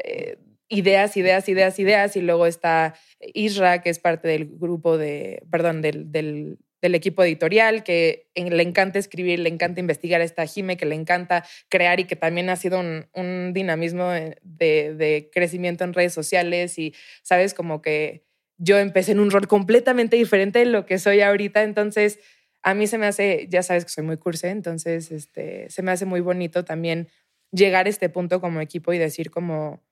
eh, 0.04 0.38
ideas, 0.68 1.16
ideas, 1.18 1.48
ideas, 1.50 1.80
ideas. 1.80 2.16
Y 2.16 2.22
luego 2.22 2.46
está 2.46 2.96
Isra, 3.34 3.82
que 3.82 3.90
es 3.90 4.00
parte 4.00 4.28
del 4.28 4.46
grupo 4.46 4.98
de, 4.98 5.44
perdón, 5.50 5.82
del, 5.82 6.60
equipo 6.94 7.24
editorial, 7.24 7.84
que 7.84 8.28
le 8.36 8.62
encanta 8.62 9.00
escribir, 9.00 9.40
le 9.40 9.50
encanta 9.50 9.80
investigar. 9.80 10.22
Está 10.22 10.46
Jime, 10.46 10.78
que 10.78 10.86
le 10.86 10.94
encanta 10.94 11.44
crear 11.70 12.00
y 12.00 12.04
que 12.04 12.16
también 12.16 12.50
ha 12.50 12.56
sido 12.58 12.80
un, 12.80 13.54
dinamismo 13.54 14.12
de, 14.12 14.36
de, 14.44 15.30
crecimiento 15.34 15.84
en 15.84 15.94
redes 15.94 16.14
sociales. 16.14 16.78
Y, 16.78 16.94
sabes, 17.24 17.56
como 17.56 17.82
que 17.82 18.26
yo 18.58 18.78
empecé 18.78 19.14
en 19.14 19.20
un 19.20 19.32
rol 19.32 19.48
completamente 19.48 20.16
diferente 20.16 20.60
de 20.60 20.66
lo 20.66 20.86
que 20.86 21.00
soy 21.00 21.22
ahorita, 21.22 21.64
entonces 21.64 22.20
a 22.64 22.74
mí 22.74 22.88
se 22.88 22.98
me 22.98 23.06
hace, 23.06 23.48
ya 23.50 23.64
sabes 23.64 23.86
que 23.86 23.92
soy 23.92 24.04
muy 24.04 24.18
curse, 24.18 24.50
entonces 24.50 25.12
este, 25.12 25.70
se 25.70 25.84
me 25.84 25.92
hace 25.92 26.06
muy 26.06 26.22
bonito 26.22 26.66
también 26.66 27.08
llegar 27.52 27.86
a 27.86 27.90
este 27.90 28.10
punto 28.10 28.42
como 28.42 28.62
equipo 28.62 28.92
y 28.92 28.98
decir 28.98 29.30
como 29.30 29.84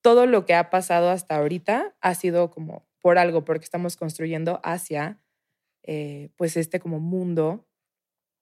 todo 0.00 0.26
lo 0.26 0.46
que 0.46 0.54
ha 0.54 0.70
pasado 0.70 1.10
hasta 1.10 1.36
ahorita 1.36 1.94
ha 2.00 2.14
sido 2.14 2.50
como 2.50 2.86
por 3.00 3.18
algo, 3.18 3.44
porque 3.44 3.64
estamos 3.64 3.96
construyendo 3.96 4.60
hacia 4.62 5.20
eh, 5.82 6.30
pues 6.36 6.56
este 6.56 6.80
como 6.80 7.00
mundo, 7.00 7.66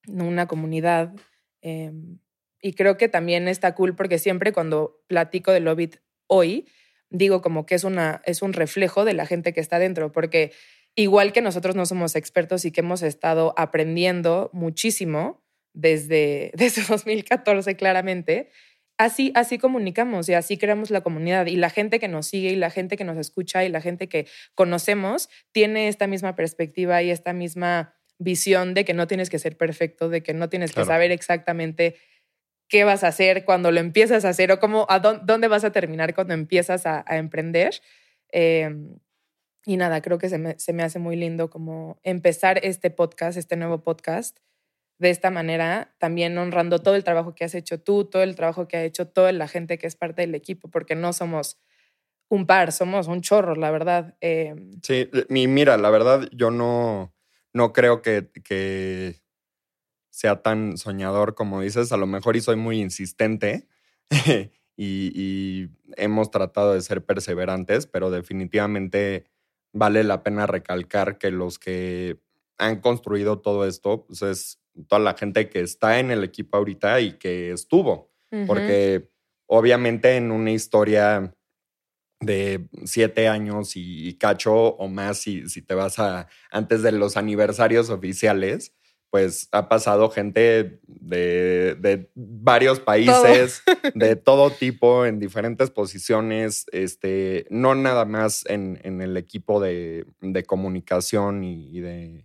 una 0.07 0.47
comunidad. 0.47 1.15
Em, 1.63 2.19
y 2.63 2.75
creo 2.75 2.97
que 2.97 3.09
también 3.09 3.49
está 3.49 3.75
cool 3.75 3.95
porque 3.97 4.19
siempre 4.19 4.53
cuando 4.53 5.03
platico 5.07 5.53
de 5.53 5.61
Lobit 5.61 5.97
hoy, 6.27 6.67
digo 7.09 7.43
como 7.43 7.67
que 7.67 7.75
es, 7.75 7.85
una, 7.85 8.23
es 8.25 8.43
un 8.43 8.53
reflejo 8.53 9.05
de 9.05 9.15
la 9.15 9.27
gente 9.27 9.53
que 9.53 9.61
está 9.61 9.79
dentro, 9.79 10.13
porque 10.13 10.53
igual 10.95 11.33
que 11.33 11.43
nosotros 11.43 11.77
no 11.77 11.87
somos 11.87 12.17
expertos 12.17 12.65
y 12.65 12.71
que 12.71 12.81
hemos 12.81 13.03
estado 13.03 13.55
aprendiendo 13.57 14.51
muchísimo 14.53 15.43
desde, 15.73 16.53
desde 16.55 16.83
2014 16.83 17.77
claramente, 17.77 18.51
así, 19.01 19.33
así 19.35 19.59
comunicamos 19.59 20.29
y 20.29 20.35
así 20.35 20.59
creamos 20.59 20.91
la 20.91 21.01
comunidad. 21.01 21.47
Y 21.47 21.57
la 21.57 21.71
gente 21.71 21.99
que 21.99 22.07
nos 22.07 22.27
sigue 22.27 22.51
y 22.51 22.57
la 22.57 22.71
gente 22.71 22.99
que 22.99 23.05
nos 23.05 23.17
escucha 23.17 23.65
y 23.65 23.71
la 23.71 23.81
gente 23.81 24.09
que 24.09 24.27
conocemos 24.55 25.31
tiene 25.53 25.89
esta 25.89 26.07
misma 26.07 26.37
perspectiva 26.37 27.03
y 27.03 27.11
esta 27.11 27.33
misma 27.33 27.95
visión 28.19 28.75
de 28.75 28.85
que 28.85 28.93
no 28.93 29.07
tienes 29.07 29.31
que 29.31 29.39
ser 29.39 29.57
perfecto, 29.57 30.11
de 30.11 30.23
que 30.23 30.35
no 30.35 30.51
tienes 30.51 30.73
que 30.73 30.85
saber 30.85 31.13
exactamente 31.13 31.97
qué 32.69 32.85
vas 32.85 33.03
a 33.03 33.09
hacer 33.09 33.47
cuando 33.47 33.73
lo 33.73 33.81
empiezas 33.81 34.27
a 34.27 34.29
hacer 34.29 34.53
o 34.53 34.61
cómo, 34.61 34.85
a 34.91 34.99
dónde, 34.99 35.49
vas 35.49 35.65
a 35.65 35.73
terminar 35.73 36.15
cuando 36.15 36.35
empiezas 36.35 36.85
a, 36.85 37.03
emprender. 37.09 37.81
Em, 38.29 38.99
y 39.65 39.79
nada, 39.79 40.03
creo 40.03 40.19
que 40.19 40.29
se 40.29 40.37
me, 40.37 40.59
se 40.59 40.75
me, 40.75 40.83
hace 40.83 40.99
muy 40.99 41.17
lindo 41.17 41.49
como 41.49 41.99
empezar 42.03 42.61
este 42.63 42.91
podcast, 42.91 43.39
este 43.39 43.57
nuevo 43.57 43.83
podcast, 43.83 44.39
de 45.01 45.11
esta 45.11 45.31
manera, 45.31 45.95
también 45.99 46.37
honrando 46.37 46.79
todo 46.79 46.95
el 46.95 47.05
trabajo 47.05 47.35
que 47.35 47.45
has 47.45 47.55
hecho 47.55 47.81
tú, 47.81 48.05
todo 48.05 48.23
el 48.23 48.37
trabajo 48.37 48.69
que 48.69 48.77
ha 48.77 48.85
hecho 48.85 49.09
toda 49.09 49.33
la 49.33 49.49
gente 49.49 49.79
que 49.79 49.87
es 49.87 49.97
parte 49.97 50.21
del 50.21 50.35
equipo, 50.35 50.69
porque 50.69 50.95
no 50.95 51.15
somos 51.15 51.59
un 52.29 52.47
par, 52.47 52.71
somos 52.71 53.09
un 53.09 53.23
chorro, 53.23 53.55
la 53.55 53.71
verdad. 53.71 54.17
Em. 54.21 54.79
sí, 54.83 55.09
mira, 55.31 55.79
la 55.79 55.89
verdad, 55.89 56.29
yo 56.33 56.51
no, 56.51 57.15
no 57.55 57.73
creo 57.73 58.03
que, 58.03 58.31
que 58.45 59.23
sea 60.11 60.43
tan 60.43 60.77
soñador 60.77 61.35
como 61.35 61.63
dices, 61.63 61.93
a 61.93 61.97
lo 61.97 62.07
mejor 62.07 62.37
y 62.37 62.43
soy 62.43 62.57
muy 62.57 62.79
insistente 62.79 63.67
y, 64.77 65.71
hemos 65.97 66.31
tratado 66.31 66.75
de 66.75 66.83
ser 66.83 67.05
perseverantes, 67.05 67.87
pero 67.87 68.11
definitivamente 68.11 69.25
vale 69.73 70.05
la 70.05 70.23
pena 70.23 70.47
recalcar 70.47 71.19
que 71.19 71.31
los 71.31 71.59
que 71.59 72.21
han 72.59 72.81
construido 72.81 73.41
todo 73.41 73.67
esto, 73.67 74.07
pues 74.07 74.23
es 74.23 74.60
toda 74.89 75.01
la 75.01 75.15
gente 75.15 75.49
que 75.49 75.61
está 75.61 75.99
en 75.99 76.11
el 76.11 76.25
equipo 76.25 76.57
ahorita 76.57 77.01
y 77.01 77.13
que 77.19 77.53
estuvo, 77.53 78.13
porque 78.47 79.11
obviamente 79.47 80.17
en 80.17 80.31
una 80.31 80.53
historia 80.53 81.35
de 82.21 82.69
siete 82.85 83.29
años 83.29 83.73
y, 83.75 84.15
cacho 84.15 84.55
o 84.55 84.89
más 84.89 85.19
si, 85.19 85.49
si 85.49 85.63
te 85.63 85.75
vas 85.75 85.99
a 85.99 86.29
antes 86.51 86.83
de 86.83 86.93
los 86.93 87.17
aniversarios 87.17 87.91
oficiales, 87.91 88.75
pues 89.11 89.49
ha 89.51 89.69
pasado 89.69 90.09
gente 90.09 90.81
de, 90.87 92.09
varios 92.15 92.79
países, 92.79 93.63
de 93.95 94.15
todo 94.15 94.51
tipo, 94.51 95.05
en 95.05 95.19
diferentes 95.19 95.71
posiciones, 95.71 96.67
este, 96.71 97.47
no 97.51 97.75
nada 97.75 98.05
más 98.05 98.45
en, 98.47 98.79
el 98.85 99.17
equipo 99.17 99.61
de, 99.61 100.07
comunicación 100.47 101.43
y, 101.43 101.81
de, 101.81 102.25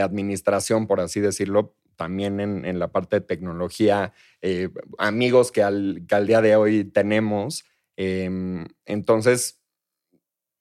administración, 0.00 0.86
por 0.86 1.00
así 1.00 1.20
decirlo, 1.20 1.74
también 1.96 2.40
en, 2.40 2.78
la 2.78 2.92
parte 2.92 3.16
de 3.16 3.26
tecnología, 3.26 4.12
eh, 4.40 4.70
amigos 4.98 5.50
que 5.50 5.62
al, 5.62 6.06
día 6.06 6.40
de 6.40 6.54
hoy 6.54 6.84
tenemos. 6.84 7.64
Em, 7.96 8.66
entonces, 8.86 9.60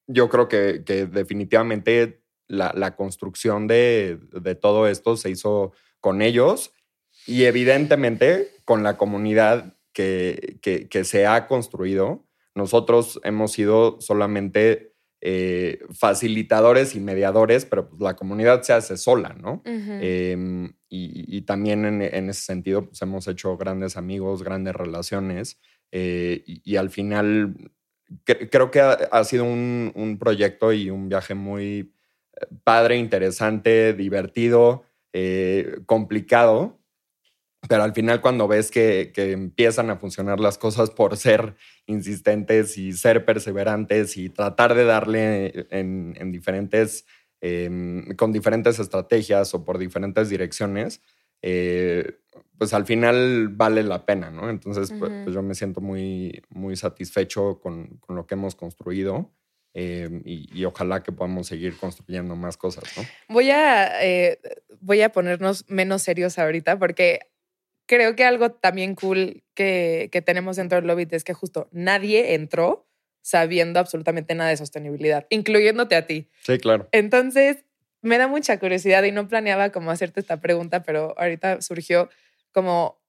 yo 0.07 0.29
creo 0.29 0.47
que, 0.47 0.83
que 0.83 1.05
definitivamente 1.05 2.23
la, 2.47 2.95
construcción 2.95 3.67
de, 3.67 4.19
todo 4.61 4.87
esto 4.87 5.17
se 5.17 5.29
hizo 5.29 5.73
con 5.99 6.21
ellos 6.21 6.73
y 7.25 7.43
evidentemente 7.43 8.51
con 8.65 8.83
la 8.83 8.97
comunidad 8.97 9.75
que, 9.93 10.59
que, 10.61 11.03
se 11.03 11.25
ha 11.25 11.47
construido. 11.47 12.25
Nosotros 12.55 13.19
hemos 13.23 13.51
sido 13.51 13.99
solamente 13.99 14.93
eh, 15.21 15.79
facilitadores 15.91 16.95
y 16.95 16.99
mediadores, 16.99 17.65
pero 17.65 17.89
pues, 17.89 18.01
la 18.01 18.15
comunidad 18.15 18.61
se 18.61 18.73
hace 18.73 18.97
sola, 18.97 19.35
¿no? 19.39 19.61
Em, 19.65 20.73
y, 20.89 21.41
también 21.41 21.85
en, 21.85 22.29
ese 22.29 22.41
sentido 22.41 22.85
pues, 22.87 23.01
hemos 23.01 23.27
hecho 23.27 23.57
grandes 23.57 23.97
amigos, 23.97 24.43
grandes 24.43 24.75
relaciones 24.75 25.59
eh, 25.91 26.43
y, 26.45 26.75
al 26.75 26.89
final 26.89 27.71
creo 28.23 28.71
que 28.71 28.79
ha, 28.79 29.23
sido 29.23 29.43
un, 29.43 29.91
un, 29.95 30.17
proyecto 30.17 30.71
y 30.71 30.89
un 30.89 31.09
viaje 31.09 31.33
muy 31.33 31.93
padre, 32.63 32.97
interesante, 32.97 33.93
divertido, 33.93 34.83
eh, 35.13 35.79
complicado, 35.85 36.79
pero 37.67 37.83
al 37.83 37.93
final 37.93 38.21
cuando 38.21 38.47
ves 38.47 38.71
que, 38.71 39.11
empiezan 39.15 39.89
a 39.89 39.97
funcionar 39.97 40.39
las 40.39 40.57
cosas 40.57 40.89
por 40.89 41.17
ser 41.17 41.55
insistentes 41.85 42.77
y 42.77 42.93
ser 42.93 43.25
perseverantes 43.25 44.17
y 44.17 44.29
tratar 44.29 44.75
de 44.75 44.85
darle 44.85 45.67
en, 45.71 46.31
diferentes, 46.31 47.05
em, 47.41 48.15
con 48.15 48.31
diferentes 48.31 48.79
estrategias 48.79 49.53
o 49.53 49.63
por 49.63 49.77
diferentes 49.77 50.29
direcciones, 50.29 51.01
eh, 51.41 52.19
pues 52.57 52.73
al 52.73 52.85
final 52.85 53.49
vale 53.49 53.83
la 53.83 54.05
pena, 54.05 54.31
¿no? 54.31 54.49
Entonces, 54.49 54.91
pues, 54.97 55.11
pues, 55.23 55.35
yo 55.35 55.43
me 55.43 55.53
siento 55.53 55.81
muy, 55.81 56.41
muy 56.49 56.75
satisfecho 56.75 57.59
con, 57.59 57.97
con 57.97 58.15
lo 58.15 58.25
que 58.25 58.35
hemos 58.35 58.55
construido. 58.55 59.31
Em, 59.79 60.23
y, 60.25 60.65
ojalá 60.65 61.03
que 61.03 61.11
podamos 61.11 61.45
seguir 61.45 61.77
construyendo 61.77 62.35
más 62.35 62.57
cosas, 62.57 62.85
¿no? 62.97 63.03
Voy 63.29 63.51
a, 63.51 64.03
eh, 64.03 64.39
voy 64.79 65.03
a 65.03 65.11
ponernos 65.11 65.69
menos 65.69 66.01
serios 66.01 66.39
ahorita 66.39 66.79
porque 66.79 67.19
creo 67.87 68.15
que 68.15 68.23
algo 68.23 68.51
también 68.51 68.93
cool 68.93 69.43
que, 69.55 70.09
que 70.11 70.21
tenemos 70.21 70.57
dentro 70.57 70.77
del 70.77 70.87
Lobby 70.87 71.07
es 71.09 71.23
que 71.23 71.33
justo 71.33 71.67
nadie 71.71 72.35
entró 72.35 72.87
sabiendo 73.21 73.79
absolutamente 73.79 74.35
nada 74.35 74.51
de 74.51 74.57
sostenibilidad, 74.57 75.25
incluyéndote 75.29 75.95
a 75.95 76.05
ti. 76.05 76.29
Sí, 76.43 76.59
claro. 76.59 76.87
Entonces, 76.91 77.65
me 78.01 78.17
da 78.17 78.27
mucha 78.27 78.59
curiosidad 78.59 79.03
y 79.03 79.11
no 79.11 79.27
planeaba 79.27 79.71
como 79.71 79.91
hacerte 79.91 80.19
esta 80.19 80.39
pregunta, 80.39 80.83
pero 80.83 81.13
ahorita 81.17 81.61
surgió 81.61 82.09
como, 82.53 83.01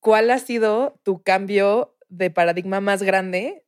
¿cuál 0.00 0.30
ha 0.30 0.38
sido 0.38 1.00
tu 1.02 1.22
cambio 1.22 1.96
de 2.08 2.30
paradigma 2.30 2.80
más 2.80 3.02
grande 3.02 3.64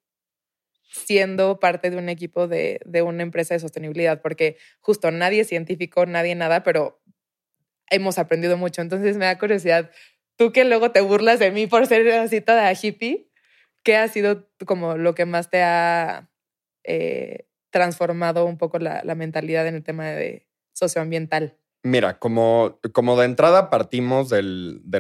siendo 0.91 1.61
parte 1.61 1.91
de 1.91 1.97
un 1.97 2.09
equipo 2.09 2.49
de, 2.49 2.81
una 3.05 3.23
empresa 3.23 3.55
de 3.55 3.61
sostenibilidad, 3.61 4.21
porque 4.21 4.57
justo 4.81 5.11
nadie 5.11 5.43
es 5.43 5.49
científico, 5.49 6.05
nadie 6.05 6.35
nada, 6.35 6.63
pero 6.63 7.01
hemos 7.91 8.19
aprendido 8.19 8.57
mucho. 8.57 8.83
Entonces 8.83 9.17
me 9.17 9.25
da 9.25 9.39
curiosidad, 9.39 9.91
tú 10.41 10.53
que 10.53 10.65
luego 10.65 10.91
te 10.91 11.03
burlas 11.03 11.39
de 11.39 11.51
mí 11.51 11.67
por 11.67 11.87
ser 11.87 12.11
así 12.13 12.41
toda 12.41 12.73
hippie, 12.73 13.29
¿qué 13.83 13.99
ha 13.99 14.09
sido 14.09 14.49
como 14.65 14.97
lo 14.97 15.15
que 15.15 15.27
más 15.27 15.51
te 15.51 15.63
ha 15.63 16.31
eh, 16.83 17.47
transformado 17.69 18.47
un 18.47 18.57
poco 18.57 18.79
la, 18.79 19.03
mentalidad 19.15 19.67
en 19.67 19.75
el 19.75 19.83
tema 19.85 20.07
de 20.07 20.49
socioambiental? 20.73 21.59
Mira, 21.83 22.19
como, 22.19 22.81
como 22.95 23.19
de 23.19 23.27
entrada 23.27 23.69
partimos 23.69 24.31
de 24.31 24.41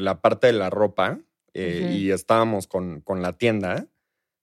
la 0.00 0.20
parte 0.20 0.48
de 0.48 0.52
la 0.52 0.68
ropa 0.68 1.18
eh, 1.54 1.90
y 1.90 2.10
estábamos 2.10 2.66
con, 2.66 3.00
con 3.00 3.22
la 3.22 3.32
tienda, 3.32 3.86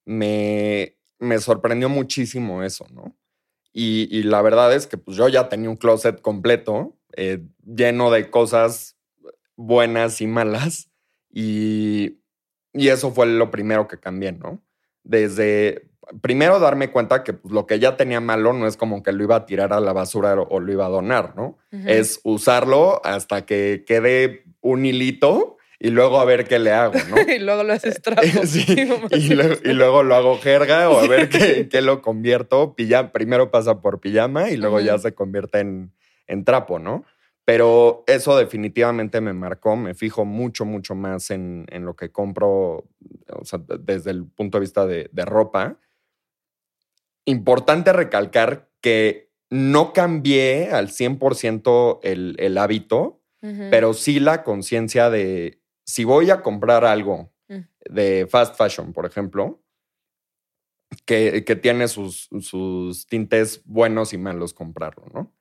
me, 0.03 0.97
me 1.19 1.37
sorprendió 1.37 1.89
muchísimo 1.89 2.63
eso, 2.63 2.87
¿no? 2.91 3.15
Y, 3.71 4.23
la 4.23 4.41
verdad 4.41 4.73
es 4.73 4.87
que 4.87 4.97
pues, 4.97 5.15
yo 5.15 5.27
ya 5.27 5.47
tenía 5.47 5.69
un 5.69 5.77
closet 5.77 6.21
completo, 6.21 6.97
eh, 7.15 7.45
lleno 7.63 8.09
de 8.09 8.31
cosas 8.31 8.96
buenas 9.57 10.21
y 10.21 10.27
malas. 10.27 10.89
Y, 11.29 12.19
y, 12.73 12.87
eso 12.87 13.11
fue 13.11 13.27
lo 13.27 13.51
primero 13.51 13.87
que 13.89 13.99
cambié, 13.99 14.31
¿no? 14.31 14.61
Desde, 15.03 15.89
primero 16.21 16.59
darme 16.59 16.91
cuenta 16.91 17.23
que 17.23 17.33
pues, 17.33 17.53
lo 17.53 17.67
que 17.67 17.79
ya 17.79 17.97
tenía 17.97 18.21
malo 18.21 18.53
no 18.53 18.67
es 18.67 18.77
como 18.77 19.03
que 19.03 19.11
lo 19.11 19.23
iba 19.23 19.35
a 19.35 19.45
tirar 19.45 19.73
a 19.73 19.79
la 19.79 19.93
basura 19.93 20.33
o, 20.39 20.59
lo 20.59 20.71
iba 20.71 20.85
a 20.85 20.89
donar, 20.89 21.35
¿no? 21.35 21.57
Es 21.85 22.21
usarlo 22.23 23.01
hasta 23.03 23.45
que 23.45 23.83
quede 23.85 24.45
un 24.61 24.85
hilito 24.85 25.57
y 25.79 25.89
luego 25.89 26.19
a 26.19 26.25
ver 26.25 26.47
qué 26.47 26.59
le 26.59 26.71
hago, 26.71 26.93
¿no? 27.09 27.17
y 27.31 27.39
luego 27.39 27.63
lo 27.63 27.73
haces 27.73 28.01
trapo. 28.01 28.21
sí, 28.45 28.65
y, 29.11 29.73
luego, 29.73 30.03
lo 30.03 30.15
hago 30.15 30.37
jerga 30.39 30.89
o 30.89 30.99
a 30.99 31.07
ver 31.07 31.29
qué, 31.29 31.81
lo 31.81 32.01
convierto. 32.01 32.75
primero 33.13 33.51
pasa 33.51 33.81
por 33.81 33.99
pijama 33.99 34.49
y 34.49 34.57
luego 34.57 34.79
ya 34.79 34.97
se 34.97 35.13
convierte 35.13 35.59
en, 35.59 35.93
en, 36.27 36.43
trapo, 36.43 36.79
¿no? 36.79 37.05
Pero 37.47 38.03
eso 38.07 38.37
definitivamente 38.37 39.21
me 39.21 39.31
marcó, 39.31 39.77
me 39.77 39.93
fijo 39.93 40.25
mucho, 40.25 40.65
mucho 40.65 40.95
más 40.95 41.31
en, 41.31 41.65
en 41.69 41.85
lo 41.85 41.95
que 41.95 42.11
compro, 42.11 42.89
o 43.29 43.45
sea, 43.45 43.61
desde 43.79 44.11
el 44.11 44.25
punto 44.25 44.57
de 44.57 44.59
vista 44.59 44.85
de, 44.85 45.09
de 45.13 45.23
ropa. 45.23 45.79
Importante 47.23 47.93
recalcar 47.93 48.69
que 48.81 49.31
no 49.49 49.93
cambié 49.93 50.71
al 50.71 50.89
100% 50.89 51.99
el, 52.03 52.35
el 52.37 52.57
hábito, 52.57 53.21
pero 53.71 53.93
sí 53.93 54.19
la 54.19 54.43
conciencia 54.43 55.09
de 55.09 55.61
si 55.85 56.03
voy 56.03 56.31
a 56.31 56.41
comprar 56.41 56.83
algo 56.83 57.31
mm. 57.47 57.61
de 57.89 58.27
fast 58.29 58.57
fashion, 58.57 58.91
por 58.91 59.05
ejemplo, 59.05 59.63
que, 61.05 61.41
tiene 61.61 61.87
sus, 61.87 62.27
sus, 62.41 63.07
tintes 63.07 63.61
buenos 63.63 64.11
y 64.11 64.17
malos 64.17 64.53
comprarlo, 64.53 65.05
¿no? 65.13 65.33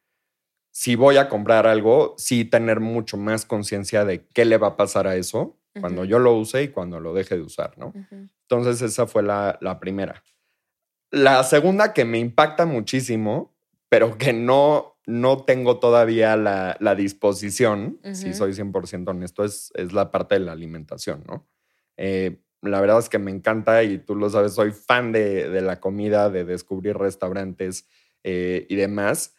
Si 0.79 0.95
voy 0.95 1.17
a 1.17 1.31
comprar 1.31 1.67
algo, 1.67 2.15
sí 2.19 2.45
tener 2.45 2.81
mucho 2.81 3.17
más 3.17 3.47
conciencia 3.47 4.05
de 4.05 4.27
qué 4.27 4.45
le 4.45 4.59
va 4.59 4.69
a 4.69 4.77
pasar 4.77 5.07
a 5.07 5.17
eso 5.17 5.57
cuando 5.81 6.05
yo 6.05 6.19
lo 6.19 6.35
use 6.35 6.65
y 6.65 6.69
cuando 6.69 7.01
lo 7.01 7.15
deje 7.15 7.35
de 7.37 7.41
usar, 7.41 7.79
¿no? 7.79 7.95
Entonces 8.43 8.83
esa 8.83 9.07
fue 9.07 9.23
la, 9.23 9.59
la 9.63 9.81
primera. 9.81 10.23
La 11.11 11.43
segunda 11.45 11.95
que 11.95 12.05
me 12.05 12.19
impacta 12.19 12.67
muchísimo, 12.67 13.55
pero 13.89 14.19
que 14.19 14.35
no 14.35 14.97
no 15.07 15.45
tengo 15.45 15.79
todavía 15.79 16.37
la, 16.37 16.95
disposición, 16.95 17.99
si 18.13 18.35
soy 18.35 18.53
100% 18.53 19.09
honesto, 19.09 19.45
es, 19.45 19.73
es 19.77 19.95
la 19.95 20.11
parte 20.11 20.35
de 20.35 20.41
la 20.41 20.53
alimentación, 20.53 21.25
¿no? 21.27 21.49
Eh, 21.97 22.43
la 22.61 22.81
verdad 22.83 22.99
es 22.99 23.09
que 23.09 23.21
me 23.21 23.31
encanta 23.31 23.83
y 23.83 23.97
tú 23.99 24.15
lo 24.15 24.29
sabes, 24.29 24.53
soy 24.53 24.73
fan 24.73 25.13
de, 25.13 25.63
la 25.63 25.79
comida, 25.79 26.29
de 26.29 26.45
descubrir 26.45 26.99
restaurantes 26.99 27.89
eh, 28.25 28.67
y 28.69 28.75
demás. 28.75 29.36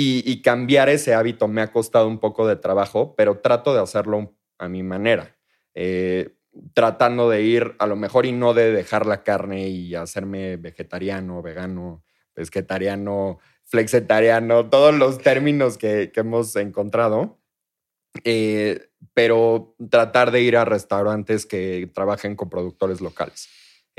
Y, 0.00 0.42
cambiar 0.42 0.88
ese 0.88 1.12
hábito 1.12 1.48
me 1.48 1.60
ha 1.60 1.72
costado 1.72 2.06
un 2.06 2.20
poco 2.20 2.46
de 2.46 2.54
trabajo, 2.54 3.16
pero 3.16 3.40
trato 3.40 3.74
de 3.74 3.80
hacerlo 3.80 4.32
a 4.56 4.68
mi 4.68 4.84
manera. 4.84 5.36
Eh, 5.74 6.36
tratando 6.72 7.28
de 7.28 7.42
ir 7.42 7.74
a 7.80 7.86
lo 7.88 7.96
mejor 7.96 8.24
y 8.24 8.30
no 8.30 8.54
de 8.54 8.70
dejar 8.70 9.06
la 9.06 9.24
carne 9.24 9.66
y 9.66 9.96
hacerme 9.96 10.56
vegetariano, 10.56 11.42
vegano, 11.42 12.04
pesquetariano, 12.32 13.40
flexetariano, 13.64 14.70
todos 14.70 14.94
los 14.94 15.18
términos 15.18 15.76
que, 15.78 16.12
hemos 16.14 16.54
encontrado. 16.54 17.40
Eh, 18.22 18.90
pero 19.14 19.74
tratar 19.90 20.30
de 20.30 20.42
ir 20.42 20.56
a 20.56 20.64
restaurantes 20.64 21.44
que 21.44 21.90
trabajen 21.92 22.36
con 22.36 22.48
productores 22.48 23.00
locales, 23.00 23.48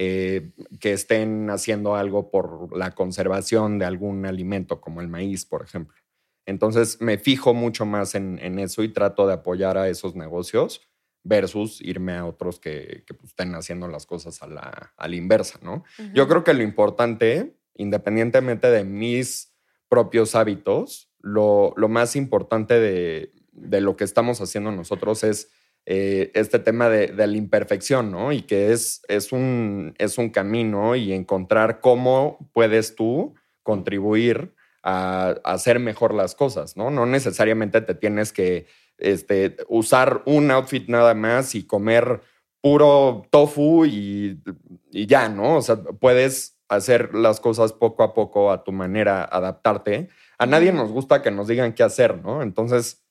eh, 0.02 0.52
que 0.80 0.94
estén 0.94 1.50
haciendo 1.50 1.98
algo 1.98 2.32
por 2.32 2.74
la 2.78 2.96
conservación 2.96 3.80
de 3.80 3.86
algún 3.86 4.26
alimento, 4.26 4.80
como 4.80 5.02
el 5.02 5.10
maíz, 5.10 5.46
por 5.46 5.62
ejemplo. 5.62 5.98
Entonces 6.46 7.02
me 7.02 7.18
fijo 7.18 7.54
mucho 7.54 7.86
más 7.86 8.16
en, 8.16 8.40
eso 8.60 8.82
y 8.82 8.94
trato 8.94 9.28
de 9.28 9.34
apoyar 9.34 9.78
a 9.78 9.90
esos 9.90 10.16
negocios 10.16 10.88
versus 11.24 11.82
irme 11.82 12.16
a 12.16 12.26
otros 12.26 12.62
que, 12.62 13.04
pues, 13.08 13.32
estén 13.32 13.54
haciendo 13.56 13.90
las 13.90 14.06
cosas 14.06 14.42
a 14.42 14.48
la, 14.48 14.94
a 14.96 15.08
la 15.10 15.16
inversa, 15.18 15.60
¿no? 15.62 15.84
Yo 16.14 16.30
creo 16.30 16.46
que 16.46 16.54
lo 16.54 16.64
importante, 16.64 17.58
independientemente 17.76 18.72
de 18.72 18.86
mis 18.86 19.54
propios 19.90 20.34
hábitos, 20.34 21.12
lo, 21.20 21.74
más 21.90 22.16
importante 22.16 22.80
de, 22.80 23.34
lo 23.82 23.98
que 23.98 24.06
estamos 24.06 24.40
haciendo 24.40 24.72
nosotros 24.72 25.26
es 25.26 25.52
eh, 25.92 26.30
este 26.36 26.60
tema 26.60 26.88
de, 26.88 27.12
la 27.16 27.36
imperfección, 27.36 28.12
¿no? 28.12 28.32
Y 28.32 28.44
que 28.44 28.72
es, 28.72 29.02
es, 29.08 29.32
un, 29.32 29.96
es 29.98 30.20
un 30.20 30.30
camino 30.30 30.96
y 30.96 31.14
encontrar 31.14 31.82
cómo 31.82 32.52
puedes 32.54 32.94
tú 32.94 33.34
contribuir 33.64 34.54
a, 34.84 35.30
hacer 35.44 35.80
mejor 35.80 36.14
las 36.14 36.36
cosas, 36.36 36.78
¿no? 36.78 36.92
No 36.92 37.08
necesariamente 37.08 37.82
te 37.82 37.96
tienes 37.96 38.32
que 38.32 38.68
este, 39.00 39.58
usar 39.68 40.22
un 40.28 40.52
outfit 40.52 40.88
nada 40.90 41.16
más 41.16 41.56
y 41.56 41.66
comer 41.66 42.22
puro 42.62 43.26
tofu 43.32 43.88
y, 43.88 44.44
y 44.92 45.08
ya, 45.08 45.28
¿no? 45.28 45.56
O 45.56 45.62
sea, 45.64 45.78
puedes 45.78 46.60
hacer 46.68 47.16
las 47.16 47.40
cosas 47.40 47.74
poco 47.74 48.04
a 48.04 48.14
poco 48.14 48.52
a 48.52 48.64
tu 48.64 48.72
manera, 48.72 49.24
adaptarte. 49.24 50.10
A 50.38 50.46
nadie 50.46 50.72
nos 50.72 50.92
gusta 50.92 51.24
que 51.24 51.32
nos 51.32 51.48
digan 51.48 51.74
qué 51.74 51.82
hacer, 51.82 52.22
¿no? 52.22 52.44
Entonces, 52.44 53.09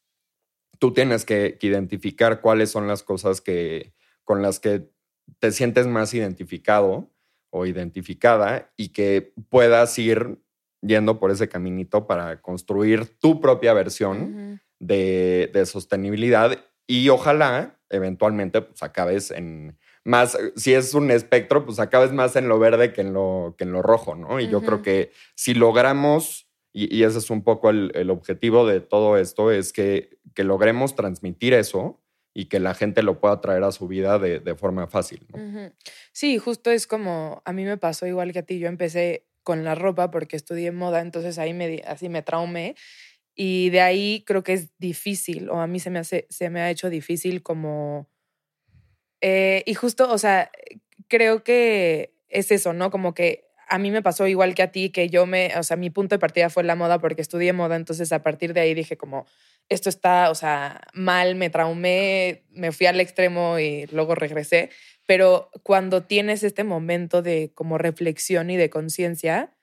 tú 0.78 0.92
tienes 0.92 1.24
que, 1.24 1.58
identificar 1.60 2.40
cuáles 2.40 2.70
son 2.70 2.86
las 2.86 3.02
cosas 3.02 3.40
que, 3.40 3.92
con 4.24 4.42
las 4.42 4.60
que 4.60 4.90
te 5.38 5.52
sientes 5.52 5.86
más 5.86 6.14
identificado 6.14 7.10
o 7.50 7.66
identificada 7.66 8.72
y 8.76 8.88
que 8.90 9.32
puedas 9.48 9.98
ir 9.98 10.38
yendo 10.80 11.18
por 11.18 11.30
ese 11.30 11.48
caminito 11.48 12.06
para 12.06 12.40
construir 12.40 13.06
tu 13.18 13.40
propia 13.40 13.72
versión 13.72 14.60
de, 14.78 15.50
de, 15.52 15.66
sostenibilidad 15.66 16.58
y 16.86 17.08
ojalá 17.08 17.78
eventualmente 17.90 18.62
pues, 18.62 18.82
acabes 18.82 19.30
en, 19.30 19.76
más, 20.08 20.38
si 20.56 20.72
es 20.72 20.94
un 20.94 21.10
espectro, 21.10 21.66
pues 21.66 21.78
acabes 21.78 22.12
más 22.12 22.34
en 22.36 22.48
lo 22.48 22.58
verde 22.58 22.94
que 22.94 23.02
en 23.02 23.12
lo, 23.12 23.54
que 23.58 23.64
en 23.64 23.72
lo 23.72 23.82
rojo, 23.82 24.14
¿no? 24.14 24.40
Y 24.40 24.48
yo 24.48 24.62
creo 24.62 24.80
que 24.80 25.12
si 25.34 25.52
logramos, 25.52 26.47
y, 26.72 27.02
ese 27.02 27.18
es 27.18 27.30
un 27.30 27.42
poco 27.42 27.70
el, 27.70 28.10
objetivo 28.10 28.66
de 28.66 28.80
todo 28.80 29.16
esto, 29.16 29.50
es 29.50 29.72
que, 29.72 30.18
que, 30.34 30.44
logremos 30.44 30.94
transmitir 30.94 31.54
eso 31.54 32.00
y 32.34 32.46
que 32.46 32.60
la 32.60 32.74
gente 32.74 33.02
lo 33.02 33.20
pueda 33.20 33.40
traer 33.40 33.64
a 33.64 33.72
su 33.72 33.88
vida 33.88 34.18
de, 34.18 34.38
de 34.40 34.54
forma 34.54 34.86
fácil. 34.86 35.26
Sí, 36.12 36.38
justo 36.38 36.70
es 36.70 36.86
como, 36.86 37.42
a 37.44 37.52
mí 37.52 37.64
me 37.64 37.78
pasó 37.78 38.06
igual 38.06 38.32
que 38.32 38.40
a 38.40 38.46
ti, 38.46 38.58
yo 38.58 38.68
empecé 38.68 39.26
con 39.42 39.64
la 39.64 39.74
ropa 39.74 40.10
porque 40.10 40.36
estudié 40.36 40.70
moda, 40.72 41.00
entonces 41.00 41.38
ahí 41.38 41.54
me, 41.54 41.82
así 41.86 42.08
me 42.08 42.22
traumé. 42.22 42.76
Y 43.34 43.70
de 43.70 43.80
ahí 43.80 44.24
creo 44.26 44.42
que 44.42 44.52
es 44.52 44.70
difícil, 44.78 45.48
o 45.48 45.60
a 45.60 45.66
mí 45.66 45.78
se 45.80 45.90
me, 45.90 46.00
hace, 46.00 46.26
se 46.28 46.50
me 46.50 46.60
ha 46.60 46.70
hecho 46.70 46.90
difícil 46.90 47.42
como 47.42 48.08
eh, 49.20 49.62
y 49.66 49.74
justo, 49.74 50.10
o 50.10 50.18
sea, 50.18 50.50
creo 51.08 51.42
que 51.42 52.14
es 52.28 52.50
eso, 52.50 52.72
¿no? 52.72 52.90
Como 52.90 53.14
que 53.14 53.47
a 53.68 53.78
mí 53.78 53.90
me 53.90 54.02
pasó 54.02 54.26
igual 54.26 54.54
que 54.54 54.62
a 54.62 54.72
ti, 54.72 54.90
que 54.90 55.08
yo 55.08 55.26
me, 55.26 55.52
o 55.56 55.62
sea, 55.62 55.76
mi 55.76 55.90
punto 55.90 56.14
de 56.14 56.18
partida 56.18 56.50
fue 56.50 56.64
la 56.64 56.74
moda 56.74 56.98
porque 56.98 57.22
estudié 57.22 57.52
moda, 57.52 57.76
entonces 57.76 58.12
a 58.12 58.22
partir 58.22 58.54
de 58.54 58.60
ahí 58.60 58.74
dije 58.74 58.96
como, 58.96 59.26
esto 59.68 59.88
está, 59.88 60.30
o 60.30 60.34
sea, 60.34 60.80
mal, 60.94 61.34
me 61.34 61.50
traumé, 61.50 62.44
me 62.50 62.72
fui 62.72 62.86
al 62.86 63.00
extremo 63.00 63.58
y 63.58 63.86
luego 63.92 64.14
regresé, 64.14 64.70
pero 65.06 65.50
cuando 65.62 66.02
tienes 66.04 66.42
este 66.42 66.64
momento 66.64 67.22
de 67.22 67.52
como 67.54 67.78
reflexión 67.78 68.50
y 68.50 68.56
de 68.56 68.70
conciencia, 68.70 69.54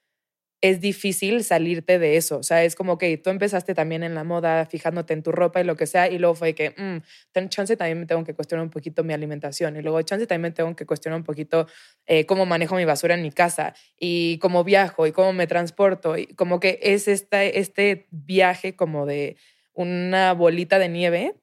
es 0.70 0.82
difícil 0.82 1.44
salirte 1.44 2.00
de 2.00 2.18
eso. 2.18 2.40
O 2.40 2.44
sea, 2.44 2.64
es 2.64 2.76
como 2.76 2.98
que 2.98 3.18
tú 3.18 3.30
empezaste 3.30 3.76
también 3.76 4.02
en 4.02 4.16
la 4.16 4.24
moda, 4.24 4.66
fijándote 4.66 5.14
en 5.14 5.22
tu 5.22 5.32
ropa 5.32 5.62
y 5.62 5.64
lo 5.64 5.76
que 5.76 5.86
sea, 5.86 6.10
y 6.10 6.18
luego 6.18 6.34
fue 6.34 6.56
que, 6.56 6.72
mmm, 6.76 7.48
chance 7.50 7.78
también 7.78 8.00
me 8.00 8.06
tengo 8.08 8.24
que 8.24 8.34
cuestionar 8.34 8.64
un 8.64 8.72
poquito 8.72 9.04
mi 9.04 9.14
alimentación, 9.14 9.78
y 9.78 9.84
luego 9.84 10.02
chance 10.02 10.26
también 10.26 10.42
me 10.42 10.52
tengo 10.52 10.76
que 10.76 10.88
cuestionar 10.88 11.20
un 11.20 11.24
poquito 11.24 11.68
eh, 12.08 12.26
cómo 12.26 12.48
manejo 12.48 12.76
mi 12.76 12.86
basura 12.86 13.14
en 13.14 13.22
mi 13.22 13.32
casa, 13.32 13.76
y 14.00 14.40
cómo 14.40 14.64
viajo, 14.64 15.06
y 15.06 15.12
cómo 15.12 15.34
me 15.34 15.46
transporto, 15.46 16.18
y 16.18 16.28
como 16.28 16.60
que 16.60 16.80
es 16.82 17.08
esta, 17.08 17.44
este 17.44 18.08
viaje 18.10 18.76
como 18.76 19.06
de 19.06 19.38
una 19.74 20.34
bolita 20.34 20.80
de 20.80 20.90
nieve 20.90 21.36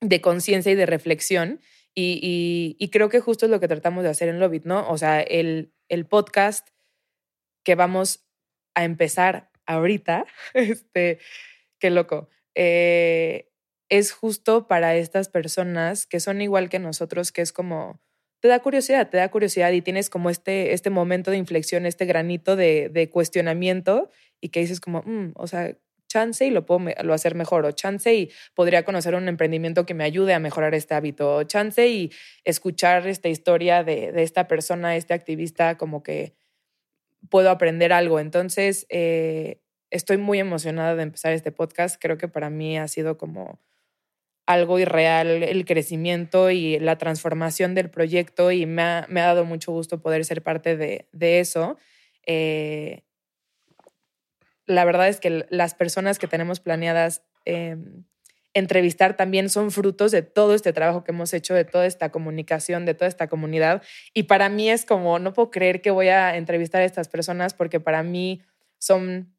de 0.00 0.20
conciencia 0.20 0.70
y 0.70 0.76
de 0.76 0.86
reflexión. 0.86 1.60
Y, 1.94 2.76
y, 2.78 2.88
creo 2.90 3.08
que 3.08 3.20
justo 3.20 3.46
es 3.46 3.50
lo 3.50 3.58
que 3.58 3.68
tratamos 3.68 4.04
de 4.04 4.10
hacer 4.10 4.28
en 4.28 4.38
Lobit, 4.38 4.66
¿no? 4.66 4.86
O 4.90 4.98
sea, 4.98 5.22
el, 5.22 5.72
el 5.88 6.04
podcast 6.04 6.68
que 7.64 7.74
vamos 7.74 8.25
a 8.76 8.84
empezar 8.84 9.50
ahorita, 9.66 10.26
este, 10.54 11.18
qué 11.80 11.90
loco, 11.90 12.28
eh, 12.54 13.50
es 13.88 14.12
justo 14.12 14.68
para 14.68 14.94
estas 14.96 15.28
personas 15.28 16.06
que 16.06 16.20
son 16.20 16.40
igual 16.40 16.68
que 16.68 16.78
nosotros, 16.78 17.32
que 17.32 17.42
es 17.42 17.52
como 17.52 18.00
te 18.40 18.48
da 18.48 18.60
curiosidad, 18.60 19.08
te 19.08 19.16
da 19.16 19.30
curiosidad 19.30 19.72
y 19.72 19.80
tienes 19.80 20.10
como 20.10 20.30
este, 20.30 20.72
este 20.72 20.90
momento 20.90 21.30
de 21.30 21.38
inflexión, 21.38 21.86
este 21.86 22.04
granito 22.04 22.54
de, 22.54 23.10
cuestionamiento 23.12 24.10
y 24.40 24.50
que 24.50 24.60
dices 24.60 24.80
como, 24.80 25.02
mm, 25.02 25.32
o 25.36 25.46
sea, 25.46 25.74
chance 26.08 26.46
y 26.46 26.50
lo 26.50 26.66
puedo 26.66 26.88
lo 27.02 27.14
hacer 27.14 27.34
mejor, 27.34 27.64
o 27.64 27.72
chance 27.72 28.14
y 28.14 28.30
podría 28.54 28.84
conocer 28.84 29.14
un 29.14 29.28
emprendimiento 29.28 29.86
que 29.86 29.94
me 29.94 30.04
ayude 30.04 30.34
a 30.34 30.38
mejorar 30.38 30.74
este 30.74 30.94
hábito, 30.94 31.36
o 31.36 31.42
chance 31.44 31.88
y 31.88 32.12
escuchar 32.44 33.06
esta 33.08 33.28
historia 33.28 33.82
de 33.84 34.12
esta 34.22 34.46
persona, 34.46 34.96
este 34.96 35.14
activista, 35.14 35.76
como 35.78 36.02
que 36.02 36.34
puedo 37.30 37.50
aprender 37.50 37.92
algo. 37.92 38.20
Entonces, 38.20 38.86
eh, 38.88 39.60
estoy 39.90 40.16
muy 40.16 40.38
emocionada 40.38 40.94
de 40.94 41.02
empezar 41.02 41.32
este 41.32 41.52
podcast. 41.52 41.96
Creo 42.00 42.18
que 42.18 42.28
para 42.28 42.50
mí 42.50 42.78
ha 42.78 42.88
sido 42.88 43.16
como 43.18 43.60
algo 44.46 44.78
irreal 44.78 45.42
el 45.42 45.64
crecimiento 45.64 46.50
y 46.50 46.78
la 46.78 46.98
transformación 46.98 47.74
del 47.74 47.90
proyecto 47.90 48.52
y 48.52 48.64
me 48.64 48.82
ha, 48.82 49.06
me 49.08 49.20
ha 49.20 49.26
dado 49.26 49.44
mucho 49.44 49.72
gusto 49.72 50.00
poder 50.00 50.24
ser 50.24 50.42
parte 50.42 50.76
de, 50.76 51.08
de 51.12 51.40
eso. 51.40 51.76
Eh, 52.26 53.02
la 54.66 54.84
verdad 54.84 55.08
es 55.08 55.20
que 55.20 55.46
las 55.50 55.74
personas 55.74 56.18
que 56.18 56.28
tenemos 56.28 56.60
planeadas 56.60 57.24
em, 57.44 58.04
entrevistar 58.56 59.16
también 59.16 59.50
son 59.50 59.70
frutos 59.70 60.12
de 60.12 60.22
todo 60.22 60.54
este 60.54 60.72
trabajo 60.72 61.04
que 61.04 61.12
hemos 61.12 61.34
hecho, 61.34 61.52
de 61.52 61.66
toda 61.66 61.84
esta 61.84 62.10
comunicación, 62.10 62.86
de 62.86 62.94
toda 62.94 63.06
esta 63.06 63.28
comunidad. 63.28 63.82
Y 64.14 64.24
para 64.24 64.48
mí 64.48 64.70
es 64.70 64.86
como, 64.86 65.18
no 65.18 65.34
puedo 65.34 65.50
creer 65.50 65.82
que 65.82 65.90
voy 65.90 66.08
a 66.08 66.36
entrevistar 66.36 66.80
a 66.80 66.86
estas 66.86 67.08
personas 67.08 67.52
porque 67.52 67.80
para 67.80 68.02
mí 68.02 68.40
son 68.78 69.36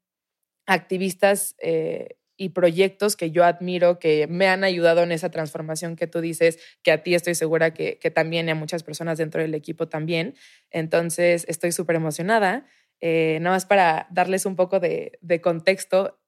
activistas 0.67 1.55
eh, 1.63 2.17
y 2.37 2.49
proyectos 2.49 3.15
que 3.15 3.31
yo 3.31 3.43
admiro, 3.43 3.97
que 3.97 4.27
me 4.27 4.47
han 4.47 4.63
ayudado 4.63 5.01
en 5.01 5.11
esa 5.11 5.31
transformación 5.31 5.95
que 5.95 6.05
tú 6.05 6.21
dices, 6.21 6.59
que 6.83 6.91
a 6.91 7.01
ti 7.01 7.15
estoy 7.15 7.33
segura 7.33 7.73
que, 7.73 7.97
también 8.13 8.47
y 8.47 8.51
a 8.51 8.55
muchas 8.55 8.83
personas 8.83 9.17
dentro 9.17 9.41
del 9.41 9.55
equipo 9.55 9.87
también. 9.87 10.35
Entonces, 10.69 11.43
estoy 11.47 11.71
súper 11.71 11.95
emocionada. 11.95 12.67
Eh, 13.01 13.39
nada 13.41 13.55
más 13.55 13.65
para 13.65 14.05
darles 14.11 14.45
un 14.45 14.55
poco 14.55 14.79
de, 14.79 15.17
contexto, 15.41 16.19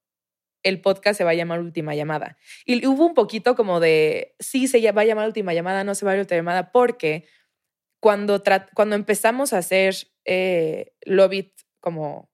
el 0.64 0.82
podcast 0.82 1.18
se 1.18 1.24
va 1.24 1.32
a 1.32 1.36
llamar 1.36 1.60
Última 1.60 1.96
Llamada. 1.96 2.38
Y 2.66 2.86
hubo 2.88 3.06
un 3.06 3.14
poquito 3.14 3.56
como 3.56 3.80
de, 3.80 4.36
sí, 4.40 4.68
se 4.68 4.92
va 4.92 5.02
a 5.02 5.06
llamar 5.06 5.28
Última 5.28 5.54
Llamada, 5.54 5.84
no 5.84 5.96
se 5.96 6.06
va 6.06 6.12
a 6.12 6.14
llamar 6.16 6.24
Última 6.24 6.38
Llamada, 6.38 6.72
porque 6.72 7.26
cuando, 8.00 8.42
cuando 8.74 8.96
empezamos 8.96 9.54
a 9.54 9.60
hacer 9.60 9.96
eh, 10.26 10.94
Lobit 11.06 11.54
como 11.80 12.30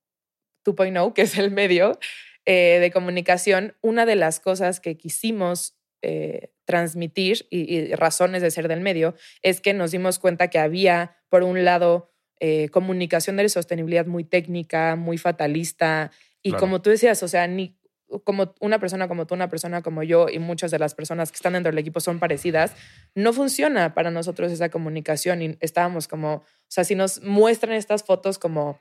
2.0, 0.66 1.14
que 1.14 1.24
es 1.24 1.38
el 1.38 1.52
medio 1.52 2.00
eh, 2.46 2.80
de 2.80 2.92
comunicación, 2.92 3.76
una 3.82 4.06
de 4.06 4.16
las 4.16 4.40
cosas 4.40 4.80
que 4.80 4.98
quisimos 4.98 5.76
eh, 6.02 6.52
transmitir 6.66 7.48
y, 7.50 7.94
razones 7.96 8.42
de 8.42 8.52
ser 8.52 8.68
del 8.68 8.82
medio 8.82 9.16
es 9.42 9.62
que 9.62 9.74
nos 9.74 9.92
dimos 9.92 10.20
cuenta 10.20 10.50
que 10.50 10.60
había, 10.60 11.18
por 11.30 11.44
un 11.44 11.64
lado, 11.64 12.12
eh, 12.40 12.70
comunicación 12.70 13.38
de 13.38 13.48
sostenibilidad 13.50 14.06
muy 14.06 14.24
técnica, 14.24 14.96
muy 14.96 15.18
fatalista. 15.18 16.12
Y 16.42 16.54
como 16.54 16.82
tú 16.82 16.90
decías, 16.90 17.24
o 17.24 17.28
sea, 17.28 17.48
ni 17.48 17.80
como 18.24 18.54
una 18.60 18.80
persona 18.80 19.08
como 19.08 19.26
tú, 19.26 19.34
una 19.34 19.50
persona 19.50 19.82
como 19.82 20.04
yo 20.04 20.28
y 20.30 20.39
muchas 20.39 20.72
de 20.72 20.80
las 20.80 20.94
personas 20.96 21.32
que 21.32 21.36
están 21.36 21.54
dentro 21.54 21.72
del 21.72 21.80
equipo 21.80 22.00
son 22.00 22.20
parecidas, 22.20 22.74
no 23.15 23.34
funciona 23.34 23.94
para 23.94 24.12
nosotros 24.12 24.52
esa 24.52 24.70
comunicación 24.70 25.41
y 25.41 25.58
estábamos 25.60 26.08
como, 26.08 26.36
o 26.36 26.44
sea, 26.68 26.84
si 26.84 26.96
nos 26.96 27.22
muestran 27.24 27.74
estas 27.74 28.04
fotos 28.04 28.38
como 28.38 28.80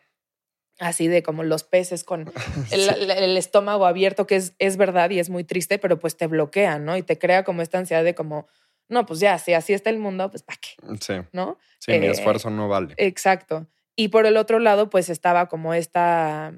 así 0.79 1.09
de 1.09 1.23
como 1.23 1.43
los 1.43 1.65
peces 1.65 2.05
con 2.05 2.33
el, 2.71 3.37
estómago 3.37 3.87
abierto, 3.87 4.27
que 4.27 4.37
es, 4.37 4.55
es 4.59 4.77
verdad 4.77 5.11
y 5.11 5.19
es 5.19 5.31
muy 5.31 5.45
triste, 5.45 5.79
pero 5.79 5.99
pues 5.99 6.17
te 6.17 6.27
bloquea, 6.27 6.79
¿no? 6.79 6.97
Y 6.97 7.03
te 7.03 7.19
crea 7.19 7.45
como 7.45 7.63
esta 7.63 7.79
ansiedad 7.79 8.05
de 8.05 8.15
como, 8.15 8.47
no, 8.89 9.07
pues 9.07 9.21
ya, 9.21 9.39
si 9.39 9.55
así 9.55 9.73
está 9.73 9.91
el 9.91 9.99
mundo, 9.99 10.31
pues 10.31 10.43
¿para 10.43 10.59
qué? 10.61 10.71
Sí. 11.01 11.15
¿No? 11.33 11.59
Sí, 11.79 11.93
mi 11.99 12.07
eh, 12.07 12.11
esfuerzo 12.11 12.51
no 12.51 12.69
vale. 12.69 12.95
Exacto. 12.97 13.67
Y 13.97 14.09
por 14.09 14.27
el 14.27 14.37
otro 14.37 14.59
lado, 14.59 14.91
pues 14.91 15.09
estaba 15.09 15.49
como 15.49 15.73
esta, 15.73 16.53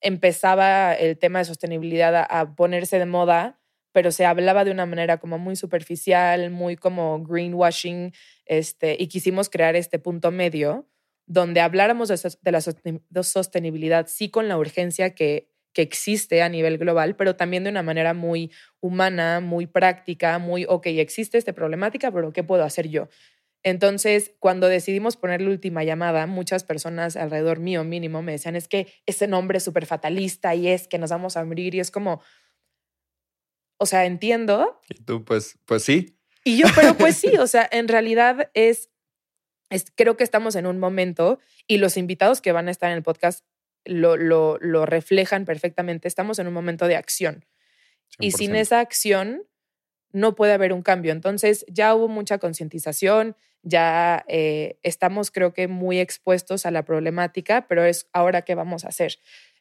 empezaba 0.00 0.94
el 0.94 1.18
tema 1.18 1.40
de 1.40 1.44
sostenibilidad 1.46 2.26
a, 2.28 2.54
ponerse 2.54 2.98
de 2.98 3.06
moda, 3.06 3.60
pero 3.92 4.10
se 4.12 4.24
hablaba 4.24 4.64
de 4.64 4.70
una 4.70 4.86
manera 4.86 5.18
como 5.18 5.38
muy 5.38 5.56
superficial, 5.56 6.50
muy 6.50 6.76
como 6.76 7.22
greenwashing, 7.24 8.12
este, 8.46 8.96
y 8.98 9.08
quisimos 9.08 9.48
crear 9.48 9.76
este 9.76 9.98
punto 9.98 10.30
medio 10.30 10.86
donde 11.26 11.60
habláramos 11.60 12.08
de, 12.08 12.50
la 12.50 13.22
sostenibilidad, 13.22 14.06
sí 14.08 14.30
con 14.30 14.48
la 14.48 14.56
urgencia 14.56 15.14
que 15.14 15.50
que 15.78 15.82
existe 15.82 16.42
a 16.42 16.48
nivel 16.48 16.76
global, 16.76 17.14
pero 17.14 17.36
también 17.36 17.62
de 17.62 17.70
una 17.70 17.84
manera 17.84 18.14
muy 18.14 18.50
humana, 18.80 19.40
muy 19.40 19.66
práctica, 19.66 20.38
muy, 20.40 20.66
ok, 20.68 20.86
existe 20.86 21.38
esta 21.38 21.52
problemática, 21.52 22.10
pero 22.10 22.32
¿qué 22.32 22.42
puedo 22.42 22.64
hacer 22.64 22.88
yo? 22.88 23.08
Entonces, 23.64 24.32
cuando 24.38 24.68
decidimos 24.68 25.16
poner 25.16 25.40
la 25.40 25.50
última 25.50 25.82
llamada, 25.84 26.26
muchas 26.26 26.64
personas 26.64 27.16
alrededor 27.16 27.58
mío 27.58 27.84
mínimo 27.84 28.22
me 28.22 28.32
decían, 28.32 28.56
es 28.56 28.68
que 28.68 28.92
ese 29.06 29.26
nombre 29.26 29.58
es 29.58 29.64
súper 29.64 29.86
fatalista 29.86 30.54
y 30.54 30.68
es 30.68 30.86
que 30.86 30.98
nos 30.98 31.10
vamos 31.10 31.36
a 31.36 31.44
morir 31.44 31.74
y 31.74 31.80
es 31.80 31.90
como, 31.90 32.22
o 33.78 33.86
sea, 33.86 34.06
entiendo. 34.06 34.80
Y 34.88 35.02
tú, 35.02 35.24
pues, 35.24 35.58
pues 35.64 35.82
sí. 35.82 36.18
Y 36.44 36.58
yo, 36.58 36.66
pero 36.74 36.96
pues 36.96 37.16
sí, 37.16 37.36
o 37.36 37.46
sea, 37.48 37.68
en 37.70 37.88
realidad 37.88 38.50
es, 38.54 38.90
es, 39.70 39.92
creo 39.94 40.16
que 40.16 40.24
estamos 40.24 40.54
en 40.54 40.66
un 40.66 40.78
momento 40.78 41.40
y 41.66 41.78
los 41.78 41.96
invitados 41.96 42.40
que 42.40 42.52
van 42.52 42.68
a 42.68 42.70
estar 42.70 42.90
en 42.90 42.96
el 42.96 43.02
podcast 43.02 43.44
lo, 43.84 44.16
lo, 44.16 44.58
lo 44.60 44.86
reflejan 44.86 45.44
perfectamente. 45.44 46.08
Estamos 46.08 46.38
en 46.38 46.46
un 46.46 46.54
momento 46.54 46.86
de 46.86 46.96
acción. 46.96 47.44
Y 48.20 48.32
sin 48.32 48.56
esa 48.56 48.80
acción 48.80 49.44
no 50.12 50.34
puede 50.34 50.52
haber 50.52 50.72
un 50.72 50.82
cambio. 50.82 51.12
Entonces 51.12 51.64
ya 51.68 51.94
hubo 51.94 52.08
mucha 52.08 52.38
concientización, 52.38 53.36
ya 53.62 54.24
eh, 54.28 54.78
estamos 54.82 55.30
creo 55.30 55.52
que 55.52 55.68
muy 55.68 55.98
expuestos 55.98 56.66
a 56.66 56.70
la 56.70 56.84
problemática, 56.84 57.66
pero 57.68 57.84
es 57.84 58.08
ahora 58.12 58.42
qué 58.42 58.54
vamos 58.54 58.84
a 58.84 58.88
hacer. 58.88 59.18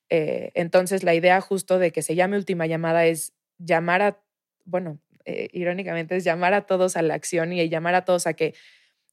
Eh, 0.09 0.51
entonces 0.53 1.03
la 1.03 1.15
idea 1.15 1.41
justo 1.41 1.79
de 1.79 1.91
que 1.91 2.01
se 2.01 2.15
llame 2.15 2.37
última 2.37 2.67
llamada 2.67 3.05
es 3.05 3.33
llamar 3.57 4.01
a, 4.01 4.23
bueno, 4.65 4.99
eh, 5.25 5.49
irónicamente 5.51 6.15
es 6.15 6.23
llamar 6.23 6.53
a 6.53 6.65
todos 6.65 6.95
a 6.95 7.01
la 7.01 7.15
acción 7.15 7.51
y 7.51 7.67
llamar 7.67 7.95
a 7.95 8.05
todos 8.05 8.27
a 8.27 8.33
que 8.33 8.53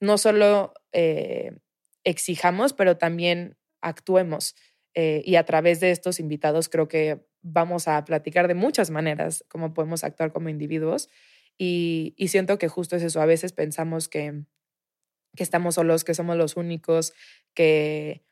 no 0.01 0.19
solo 0.19 0.75
exijamos, 2.05 2.73
pero 2.73 2.99
también 2.99 3.57
actuemos. 3.81 4.55
Y 4.95 5.37
a 5.37 5.45
través 5.45 5.81
de 5.81 5.91
estos 5.91 6.21
invitados 6.21 6.69
creo 6.69 6.89
que 6.89 7.25
vamos 7.45 7.87
a 7.87 8.05
platicar 8.05 8.49
de 8.49 8.55
muchas 8.55 8.91
maneras 8.91 9.45
cómo 9.49 9.75
podemos 9.75 10.03
actuar 10.03 10.33
como 10.33 10.49
individuos. 10.49 11.09
Y, 11.57 12.17
siento 12.27 12.59
que 12.59 12.69
justo 12.69 12.97
es 12.97 13.03
eso. 13.03 13.21
A 13.21 13.27
veces 13.27 13.53
pensamos 13.53 14.09
que, 14.09 14.43
que 15.37 15.43
estamos 15.43 15.77
solos, 15.77 16.03
que 16.03 16.15
somos 16.15 16.37
los 16.37 16.57
únicos, 16.57 17.13
que 17.53 18.25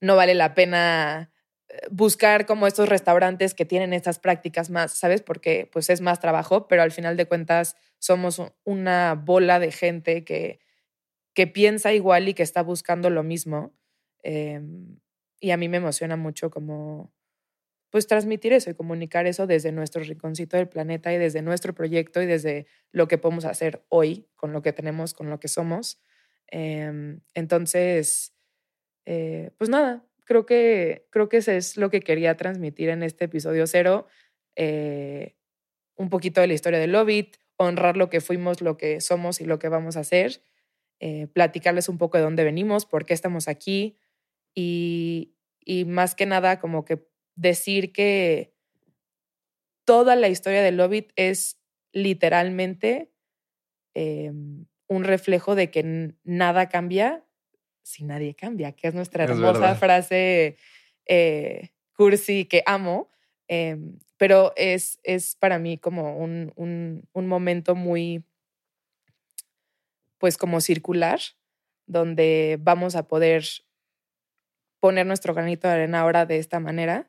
no 0.00 0.16
vale 0.16 0.34
la 0.34 0.54
pena 0.54 1.32
eh, 1.68 1.78
buscar 1.90 2.44
como 2.44 2.66
estos 2.66 2.88
restaurantes 2.88 3.54
que 3.54 3.64
tienen 3.64 3.94
estas 3.94 4.18
prácticas 4.18 4.70
más, 4.70 4.92
¿sabes? 4.92 5.22
Porque 5.22 5.68
pues 5.72 5.88
es 5.88 6.00
más 6.00 6.20
trabajo, 6.20 6.68
pero 6.68 6.82
al 6.82 6.92
final 6.92 7.16
de 7.16 7.26
cuentas 7.26 7.76
somos 7.98 8.42
una 8.64 9.14
bola 9.14 9.60
de 9.60 9.72
gente 9.72 10.24
que, 10.24 10.60
que 11.32 11.46
piensa 11.46 11.92
igual 11.94 12.28
y 12.28 12.34
que 12.34 12.42
está 12.42 12.62
buscando 12.62 13.08
lo 13.08 13.22
mismo. 13.22 13.72
Em, 14.22 14.98
y 15.40 15.52
a 15.52 15.56
mí 15.56 15.68
me 15.68 15.76
emociona 15.78 16.16
mucho 16.16 16.50
como 16.50 17.12
pues 17.90 18.06
transmitir 18.06 18.52
eso 18.52 18.70
y 18.70 18.74
comunicar 18.74 19.26
eso 19.26 19.46
desde 19.46 19.72
nuestro 19.72 20.02
rinconcito 20.02 20.56
del 20.56 20.68
planeta 20.68 21.12
y 21.12 21.18
desde 21.18 21.42
nuestro 21.42 21.74
proyecto 21.74 22.22
y 22.22 22.26
desde 22.26 22.66
lo 22.92 23.08
que 23.08 23.18
podemos 23.18 23.44
hacer 23.44 23.84
hoy 23.88 24.28
con 24.36 24.52
lo 24.52 24.62
que 24.62 24.72
tenemos, 24.72 25.14
con 25.14 25.30
lo 25.30 25.40
que 25.40 25.48
somos. 25.48 26.00
Em, 26.48 27.20
entonces, 27.34 28.34
eh, 29.06 29.50
pues 29.58 29.70
nada, 29.70 30.04
creo 30.24 30.46
que, 30.46 31.06
creo 31.10 31.28
que 31.28 31.38
eso 31.38 31.52
es 31.52 31.76
lo 31.76 31.90
que 31.90 32.00
quería 32.00 32.36
transmitir 32.36 32.90
en 32.90 33.02
este 33.02 33.24
episodio 33.26 33.66
cero. 33.66 34.06
Eh, 34.56 35.34
un 35.96 36.10
poquito 36.10 36.40
de 36.40 36.46
la 36.46 36.54
historia 36.54 36.78
de 36.78 36.86
Lovit, 36.86 37.36
honrar 37.56 37.96
lo 37.96 38.08
que 38.08 38.20
fuimos, 38.20 38.60
lo 38.62 38.76
que 38.76 39.00
somos 39.00 39.40
y 39.40 39.44
lo 39.44 39.58
que 39.58 39.68
vamos 39.68 39.96
a 39.96 40.00
hacer, 40.00 40.42
eh, 41.00 41.26
platicarles 41.28 41.88
un 41.88 41.98
poco 41.98 42.16
de 42.18 42.24
dónde 42.24 42.44
venimos, 42.44 42.86
por 42.86 43.04
qué 43.04 43.14
estamos 43.14 43.48
aquí, 43.48 43.98
y, 44.54 45.34
más 45.86 46.14
que 46.14 46.24
nada 46.26 46.60
como 46.60 46.84
que 46.84 46.96
decir 47.38 47.92
que 47.92 48.52
toda 49.84 50.16
la 50.16 50.28
historia 50.28 50.62
de 50.62 50.72
Lovit 50.72 51.12
es 51.16 51.58
literalmente 51.92 53.10
em, 53.94 54.66
un 54.88 55.04
reflejo 55.04 55.54
de 55.54 55.70
que 55.70 56.14
nada 56.24 56.68
cambia 56.68 57.24
si 57.88 58.04
nadie 58.04 58.34
cambia, 58.34 58.72
que 58.72 58.88
es 58.88 58.94
nuestra 58.94 59.24
hermosa 59.24 59.74
frase 59.74 60.58
eh, 61.06 61.70
cursi 61.96 62.44
que 62.44 62.62
amo, 62.66 63.08
em, 63.48 63.98
pero 64.18 64.52
es, 64.56 65.00
es 65.04 65.36
para 65.36 65.58
mí 65.58 65.78
como 65.78 66.18
un, 66.18 66.52
un, 66.56 67.08
un 67.14 67.26
momento 67.26 67.74
muy, 67.74 68.24
pues 70.18 70.36
como 70.36 70.60
circular, 70.60 71.18
donde 71.86 72.58
vamos 72.60 72.94
a 72.94 73.08
poder 73.08 73.44
poner 74.80 75.06
nuestro 75.06 75.32
granito 75.32 75.66
de 75.66 75.74
arena 75.74 76.00
ahora 76.00 76.26
de 76.26 76.36
esta 76.36 76.60
manera, 76.60 77.08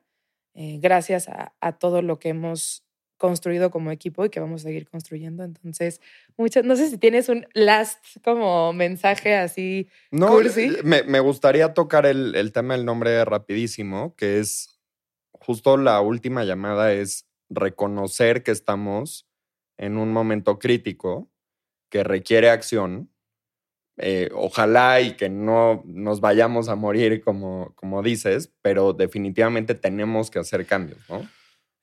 eh, 0.54 0.78
gracias 0.80 1.28
a, 1.28 1.72
todo 1.78 2.02
lo 2.02 2.18
que 2.18 2.30
hemos 2.30 2.84
construido 3.16 3.70
como 3.70 3.90
equipo 3.90 4.24
y 4.24 4.30
que 4.30 4.40
vamos 4.40 4.62
a 4.62 4.68
seguir 4.68 4.88
construyendo. 4.88 5.44
Entonces, 5.44 6.00
muchas, 6.36 6.64
no 6.64 6.74
sé 6.74 6.88
si 6.88 6.98
tienes 6.98 7.28
un 7.28 7.46
last 7.52 7.98
como 8.24 8.72
mensaje 8.72 9.36
así. 9.36 9.88
No, 10.10 10.38
Me, 10.84 11.02
me, 11.02 11.20
gustaría 11.20 11.74
tocar 11.74 12.06
el, 12.06 12.34
el 12.34 12.52
tema 12.52 12.74
del 12.74 12.86
nombre 12.86 13.24
rapidísimo, 13.24 14.14
que 14.16 14.38
es 14.38 14.80
justo 15.32 15.76
la 15.76 16.00
última 16.00 16.44
llamada 16.44 16.92
es 16.92 17.26
reconocer 17.48 18.42
que 18.42 18.52
estamos 18.52 19.28
en 19.76 19.96
un 19.96 20.12
momento 20.12 20.58
crítico 20.58 21.30
que 21.90 22.04
requiere 22.04 22.50
acción. 22.50 23.10
Eh, 24.02 24.30
ojalá 24.34 25.02
y 25.02 25.14
que 25.14 25.28
no 25.28 25.82
nos 25.84 26.22
vayamos 26.22 26.70
a 26.70 26.74
morir 26.74 27.22
como, 27.22 27.74
como 27.74 28.02
dices, 28.02 28.50
pero 28.62 28.94
definitivamente 28.94 29.74
tenemos 29.74 30.30
que 30.30 30.38
hacer 30.38 30.64
cambios, 30.64 30.98
¿no? 31.10 31.28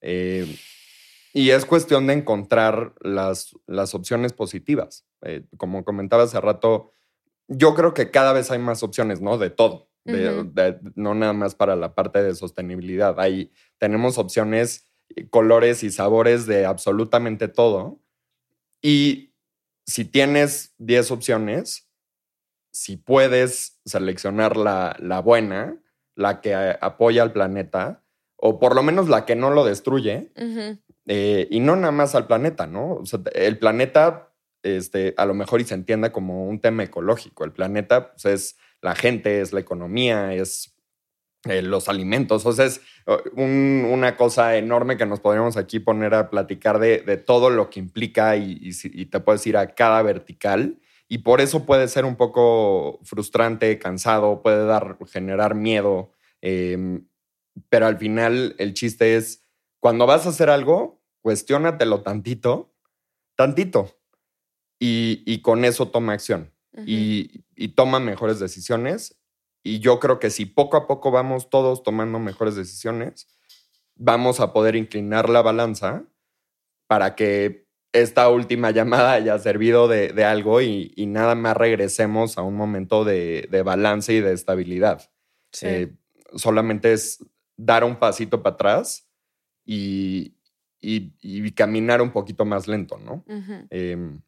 Eh, 0.01 0.58
y 1.32 1.51
es 1.51 1.65
cuestión 1.65 2.08
de 2.08 2.13
encontrar 2.13 2.95
las, 3.01 3.56
las 3.67 3.93
opciones 3.93 4.34
positivas. 4.34 5.06
Eh, 5.21 5.43
como 5.58 5.84
comentaba 5.84 6.23
hace 6.23 6.41
rato, 6.41 6.93
yo 7.47 7.75
creo 7.75 7.93
que 7.93 8.10
cada 8.10 8.34
vez 8.34 8.49
hay 8.49 8.58
más 8.58 8.82
opciones, 8.82 9.21
¿no? 9.21 9.38
De 9.38 9.51
todo. 9.51 9.88
no 10.95 11.13
nada 11.13 11.34
más 11.34 11.53
para 11.53 11.75
la 11.75 11.93
parte 11.93 12.23
de 12.23 12.34
sostenibilidad. 12.34 13.19
Hay, 13.19 13.51
tenemos 13.77 14.17
opciones, 14.17 14.89
eh, 15.15 15.30
colores 15.30 15.84
y 15.84 15.91
sabores 15.91 16.47
de 16.47 16.65
absolutamente 16.65 17.47
todo. 17.47 17.99
Y 18.82 19.36
si 19.86 20.06
tienes 20.06 20.73
10 20.80 21.12
opciones, 21.12 21.87
si 22.77 22.95
puedes 22.95 23.79
seleccionar 23.85 24.55
la, 24.55 24.95
la 24.99 25.19
buena, 25.19 25.81
la 26.15 26.41
que 26.41 26.53
apoya 26.53 27.23
al 27.23 27.33
planeta, 27.33 28.03
o 28.35 28.59
por 28.59 28.75
lo 28.75 28.83
menos 28.83 29.09
la 29.09 29.25
que 29.25 29.35
no 29.35 29.49
lo 29.49 29.65
destruye, 29.65 30.31
eh, 31.07 31.47
y 31.49 31.59
no 31.59 31.75
nada 31.75 31.91
más 31.91 32.13
al 32.13 32.27
planeta, 32.27 32.67
¿no? 32.67 32.93
O 32.93 33.05
sea, 33.05 33.19
el 33.33 33.57
planeta, 33.57 34.31
este, 34.61 35.15
a 35.17 35.25
lo 35.25 35.33
mejor 35.33 35.59
y 35.59 35.65
se 35.65 35.73
entienda 35.73 36.11
como 36.11 36.47
un 36.47 36.59
tema 36.59 36.83
ecológico. 36.83 37.45
El 37.45 37.51
planeta 37.51 38.11
pues, 38.11 38.25
es 38.25 38.57
la 38.81 38.93
gente, 38.93 39.41
es 39.41 39.53
la 39.53 39.59
economía, 39.59 40.33
es 40.35 40.75
eh, 41.45 41.63
los 41.63 41.89
alimentos. 41.89 42.45
O 42.45 42.53
sea, 42.53 42.65
es 42.65 42.81
una 43.33 44.15
cosa 44.17 44.55
enorme 44.57 44.97
que 44.97 45.05
nos 45.05 45.19
podríamos 45.19 45.57
aquí 45.57 45.79
poner 45.79 46.13
a 46.13 46.29
platicar 46.29 46.77
de, 46.77 47.17
todo 47.17 47.49
lo 47.49 47.69
que 47.69 47.79
implica 47.79 48.35
y, 48.35 48.71
te 49.05 49.19
puedes 49.19 49.47
ir 49.47 49.57
a 49.57 49.73
cada 49.73 50.03
vertical. 50.03 50.77
Y 51.07 51.19
por 51.19 51.41
eso 51.41 51.65
puede 51.65 51.87
ser 51.87 52.05
un 52.05 52.15
poco 52.15 52.99
frustrante, 53.03 53.79
cansado, 53.79 54.41
puede 54.41 54.65
dar, 54.65 54.97
generar 55.07 55.55
miedo. 55.55 56.11
Em, 56.41 57.07
pero 57.69 57.85
al 57.87 57.97
final 57.97 58.55
el 58.57 58.73
chiste 58.73 59.15
es, 59.15 59.45
cuando 59.79 60.05
vas 60.05 60.25
a 60.25 60.29
hacer 60.29 60.49
algo, 60.49 61.01
cuestiónatelo 61.21 62.01
tantito, 62.01 62.73
tantito, 63.35 63.97
y, 64.79 65.41
con 65.41 65.65
eso 65.65 65.89
toma 65.89 66.13
acción 66.13 66.53
y, 66.85 67.43
toma 67.75 67.99
mejores 67.99 68.39
decisiones. 68.39 69.19
Y 69.63 69.79
yo 69.79 69.99
creo 69.99 70.19
que 70.19 70.29
si 70.29 70.45
poco 70.45 70.77
a 70.77 70.87
poco 70.87 71.11
vamos 71.11 71.49
todos 71.49 71.83
tomando 71.83 72.19
mejores 72.19 72.55
decisiones, 72.55 73.27
vamos 73.95 74.39
a 74.39 74.53
poder 74.53 74.75
inclinar 74.75 75.29
la 75.29 75.41
balanza 75.41 76.05
para 76.87 77.15
que 77.15 77.66
esta 78.01 78.29
última 78.29 78.71
llamada 78.71 79.13
haya 79.13 79.38
servido 79.39 79.88
de, 79.88 80.25
algo 80.25 80.62
y, 80.62 80.93
nada 81.07 81.36
más 81.36 81.55
regresemos 81.57 82.38
a 82.38 82.41
un 82.41 82.55
momento 82.55 83.03
de, 83.03 83.47
balance 83.65 84.13
y 84.13 84.21
de 84.21 84.33
estabilidad. 84.33 85.10
Eh, 85.62 85.93
solamente 86.36 86.93
es 86.93 87.23
dar 87.55 87.83
un 87.83 87.97
pasito 87.97 88.43
para 88.43 88.55
atrás 88.55 89.07
y, 89.65 90.36
y, 90.79 91.51
caminar 91.51 92.01
un 92.01 92.12
poquito 92.12 92.45
más 92.45 92.67
lento, 92.67 92.97
¿no? 92.97 93.25
Em, 93.69 94.21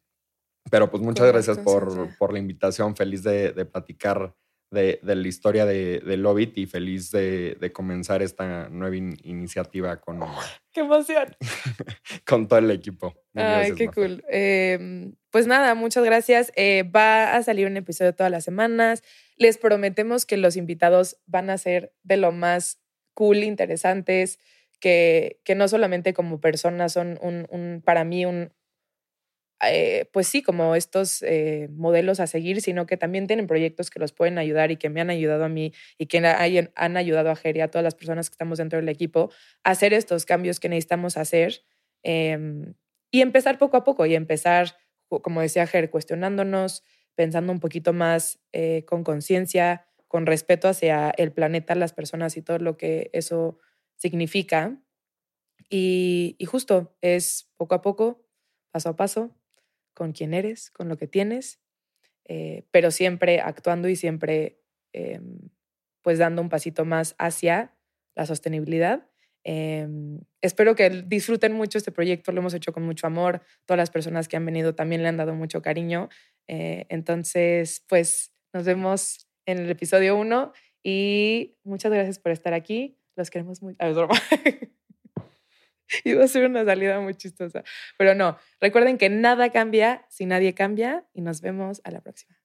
pero 0.72 0.90
pues 0.90 1.02
muchas 1.02 1.28
gracias 1.28 1.58
por, 1.60 2.16
por, 2.18 2.34
la 2.34 2.40
invitación, 2.40 2.96
feliz 2.96 3.24
de, 3.24 3.54
de 3.54 3.66
platicar 3.66 4.36
de, 4.72 5.00
de, 5.02 5.16
la 5.16 5.28
historia 5.28 5.66
de, 5.66 6.00
de 6.00 6.18
Lobit 6.18 6.58
y 6.58 6.66
feliz 6.66 7.12
de, 7.12 7.72
comenzar 7.74 8.22
esta 8.22 8.70
nueva 8.70 8.96
iniciativa 8.96 10.00
con... 10.00 10.20
¡Qué 10.72 10.82
emoción! 10.82 11.36
con 12.26 12.48
todo 12.48 12.60
el 12.60 12.72
equipo. 12.72 13.16
Ay, 13.34 13.74
qué 13.74 13.88
cool. 13.88 14.24
Em, 14.30 15.16
pues 15.32 15.48
nada, 15.48 15.76
muchas 15.76 16.04
gracias. 16.04 16.52
Eh, 16.56 16.84
va 16.84 17.36
a 17.36 17.44
salir 17.44 17.68
un 17.68 17.78
episodio 17.78 18.14
todas 18.14 18.32
las 18.32 18.44
semanas. 18.44 19.04
Les 19.36 19.58
prometemos 19.58 20.26
que 20.26 20.38
los 20.38 20.56
invitados 20.56 21.18
van 21.26 21.50
a 21.50 21.58
ser 21.58 21.94
de 22.04 22.18
lo 22.18 22.32
más 22.32 22.80
cool, 23.14 23.38
interesantes 23.44 24.40
que, 24.80 25.42
no 25.56 25.68
solamente 25.68 26.14
como 26.14 26.40
personas 26.40 26.94
son 26.94 27.20
un, 27.22 27.82
para 27.84 28.04
mí 28.04 28.26
un, 28.26 28.52
eh, 29.62 30.10
pues 30.14 30.28
sí, 30.28 30.42
como 30.42 30.76
estos 30.76 31.22
eh, 31.22 31.68
modelos 31.72 32.20
a 32.20 32.28
seguir, 32.28 32.62
sino 32.62 32.86
que 32.86 32.98
también 32.98 33.28
tienen 33.28 33.48
proyectos 33.48 33.90
que 33.90 34.00
los 34.00 34.14
pueden 34.14 34.38
ayudar 34.38 34.72
y 34.72 34.78
que 34.78 34.90
me 34.90 35.02
han 35.02 35.10
ayudado 35.10 35.44
a 35.44 35.50
mí 35.50 35.74
y 35.98 36.06
que 36.08 36.20
han 36.76 36.98
ayudado 36.98 37.30
a 37.30 37.36
Jerry, 37.36 37.62
a 37.62 37.70
todas 37.70 37.84
las 37.84 37.96
personas 37.96 38.30
que 38.30 38.34
estamos 38.34 38.58
dentro 38.58 38.80
del 38.80 38.90
equipo, 38.90 39.32
a 39.64 39.72
hacer 39.72 39.94
estos 39.94 40.26
cambios 40.26 40.60
que 40.60 40.70
necesitamos 40.70 41.18
hacer 41.18 41.62
em, 42.04 42.74
y 43.12 43.22
empezar 43.22 43.58
poco 43.58 43.78
a 43.78 43.84
poco 43.84 44.06
y 44.06 44.16
empezar, 44.16 44.78
como 45.10 45.42
decía 45.42 45.68
Ger, 45.68 45.90
cuestionándonos, 45.90 46.84
pensando 47.16 47.52
un 47.52 47.60
poquito 47.60 47.92
más 47.92 48.40
eh, 48.54 48.86
con 48.86 49.04
conciencia, 49.04 49.86
con 50.08 50.26
respeto 50.26 50.68
hacia 50.70 51.12
el 51.12 51.32
planeta, 51.32 51.76
las 51.76 51.94
personas 51.94 52.38
y 52.38 52.42
todo 52.42 52.60
lo 52.60 52.78
que 52.78 53.10
eso 53.14 53.60
significa. 53.98 54.82
Y, 55.70 56.38
justo 56.48 56.96
es 57.02 57.52
poco 57.58 57.76
a 57.76 57.82
poco, 57.82 58.26
paso 58.72 58.90
a 58.90 58.96
paso, 58.96 59.36
con 59.94 60.12
quién 60.12 60.34
eres, 60.34 60.72
con 60.72 60.90
lo 60.90 60.98
que 60.98 61.08
tienes, 61.08 61.60
eh, 62.26 62.66
pero 62.72 62.92
siempre 62.92 63.42
actuando 63.42 63.90
y 63.90 63.96
siempre 63.96 64.62
em, 64.94 65.50
pues 66.02 66.18
dando 66.18 66.42
un 66.42 66.50
pasito 66.50 66.86
más 66.86 67.16
hacia 67.18 67.76
la 68.16 68.26
sostenibilidad. 68.26 69.08
Em, 69.44 70.20
espero 70.42 70.76
que 70.76 70.90
disfruten 70.90 71.54
mucho 71.54 71.78
este 71.78 71.92
proyecto, 71.92 72.32
lo 72.32 72.40
hemos 72.40 72.54
hecho 72.54 72.74
con 72.74 72.84
mucho 72.84 73.08
amor, 73.08 73.42
todas 73.66 73.78
las 73.78 73.90
personas 73.90 74.28
que 74.28 74.38
han 74.38 74.46
venido 74.46 74.76
también 74.76 75.02
le 75.02 75.10
han 75.10 75.18
dado 75.18 75.34
mucho 75.36 75.62
cariño. 75.62 76.10
Eh, 76.48 76.86
entonces, 76.90 77.84
pues 77.88 78.34
nos 78.54 78.66
vemos 78.66 79.28
en 79.46 79.60
el 79.60 79.70
episodio 79.70 80.18
1 80.18 80.54
y 80.84 81.58
muchas 81.64 81.92
gracias 81.92 82.20
por 82.20 82.32
estar 82.32 82.54
aquí. 82.54 82.98
Los 83.16 83.30
queremos 83.30 83.62
mucho. 83.62 83.78
Iba 86.04 86.24
a 86.24 86.28
ser 86.28 86.46
una 86.46 86.66
salida 86.66 87.00
muy 87.00 87.16
chistosa. 87.16 87.64
Pero 87.98 88.16
no, 88.16 88.38
recuerden 88.60 88.98
que 88.98 89.10
nada 89.10 89.50
cambia 89.50 90.06
si 90.10 90.26
nadie 90.26 90.54
cambia 90.54 91.06
y 91.14 91.22
nos 91.22 91.42
vemos 91.42 91.82
a 91.84 91.92
la 91.92 92.02
próxima. 92.02 92.36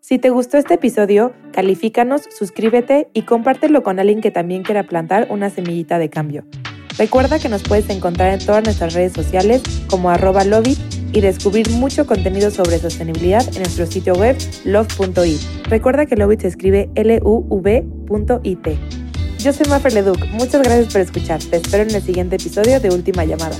Si 0.00 0.18
te 0.18 0.30
gustó 0.30 0.56
este 0.56 0.74
episodio, 0.74 1.34
califícanos, 1.52 2.22
suscríbete 2.30 3.10
y 3.12 3.22
compártelo 3.22 3.82
con 3.82 3.98
alguien 3.98 4.20
que 4.20 4.30
también 4.30 4.62
quiera 4.62 4.84
plantar 4.84 5.26
una 5.28 5.50
semillita 5.50 5.98
de 5.98 6.08
cambio. 6.08 6.46
Recuerda 6.96 7.38
que 7.38 7.48
nos 7.48 7.62
puedes 7.62 7.90
encontrar 7.90 8.32
en 8.32 8.44
todas 8.44 8.64
nuestras 8.64 8.94
redes 8.94 9.12
sociales 9.12 9.62
como 9.88 10.10
arroba 10.10 10.44
lobby 10.44 10.76
y 11.12 11.20
descubrir 11.20 11.70
mucho 11.70 12.06
contenido 12.06 12.50
sobre 12.50 12.78
sostenibilidad 12.78 13.46
en 13.48 13.62
nuestro 13.62 13.86
sitio 13.86 14.14
web 14.14 14.36
love.it. 14.64 15.68
Recuerda 15.68 16.06
que 16.06 16.16
Lovit 16.16 16.40
se 16.40 16.48
escribe 16.48 16.90
L-U-V.it. 16.94 18.97
Yo 19.38 19.52
soy 19.52 19.66
Mafer 19.68 19.92
Leduc, 19.92 20.26
muchas 20.32 20.62
gracias 20.62 20.92
por 20.92 21.00
escuchar, 21.00 21.40
te 21.40 21.58
espero 21.58 21.84
en 21.84 21.94
el 21.94 22.02
siguiente 22.02 22.34
episodio 22.34 22.80
de 22.80 22.90
Última 22.90 23.24
Llamada. 23.24 23.56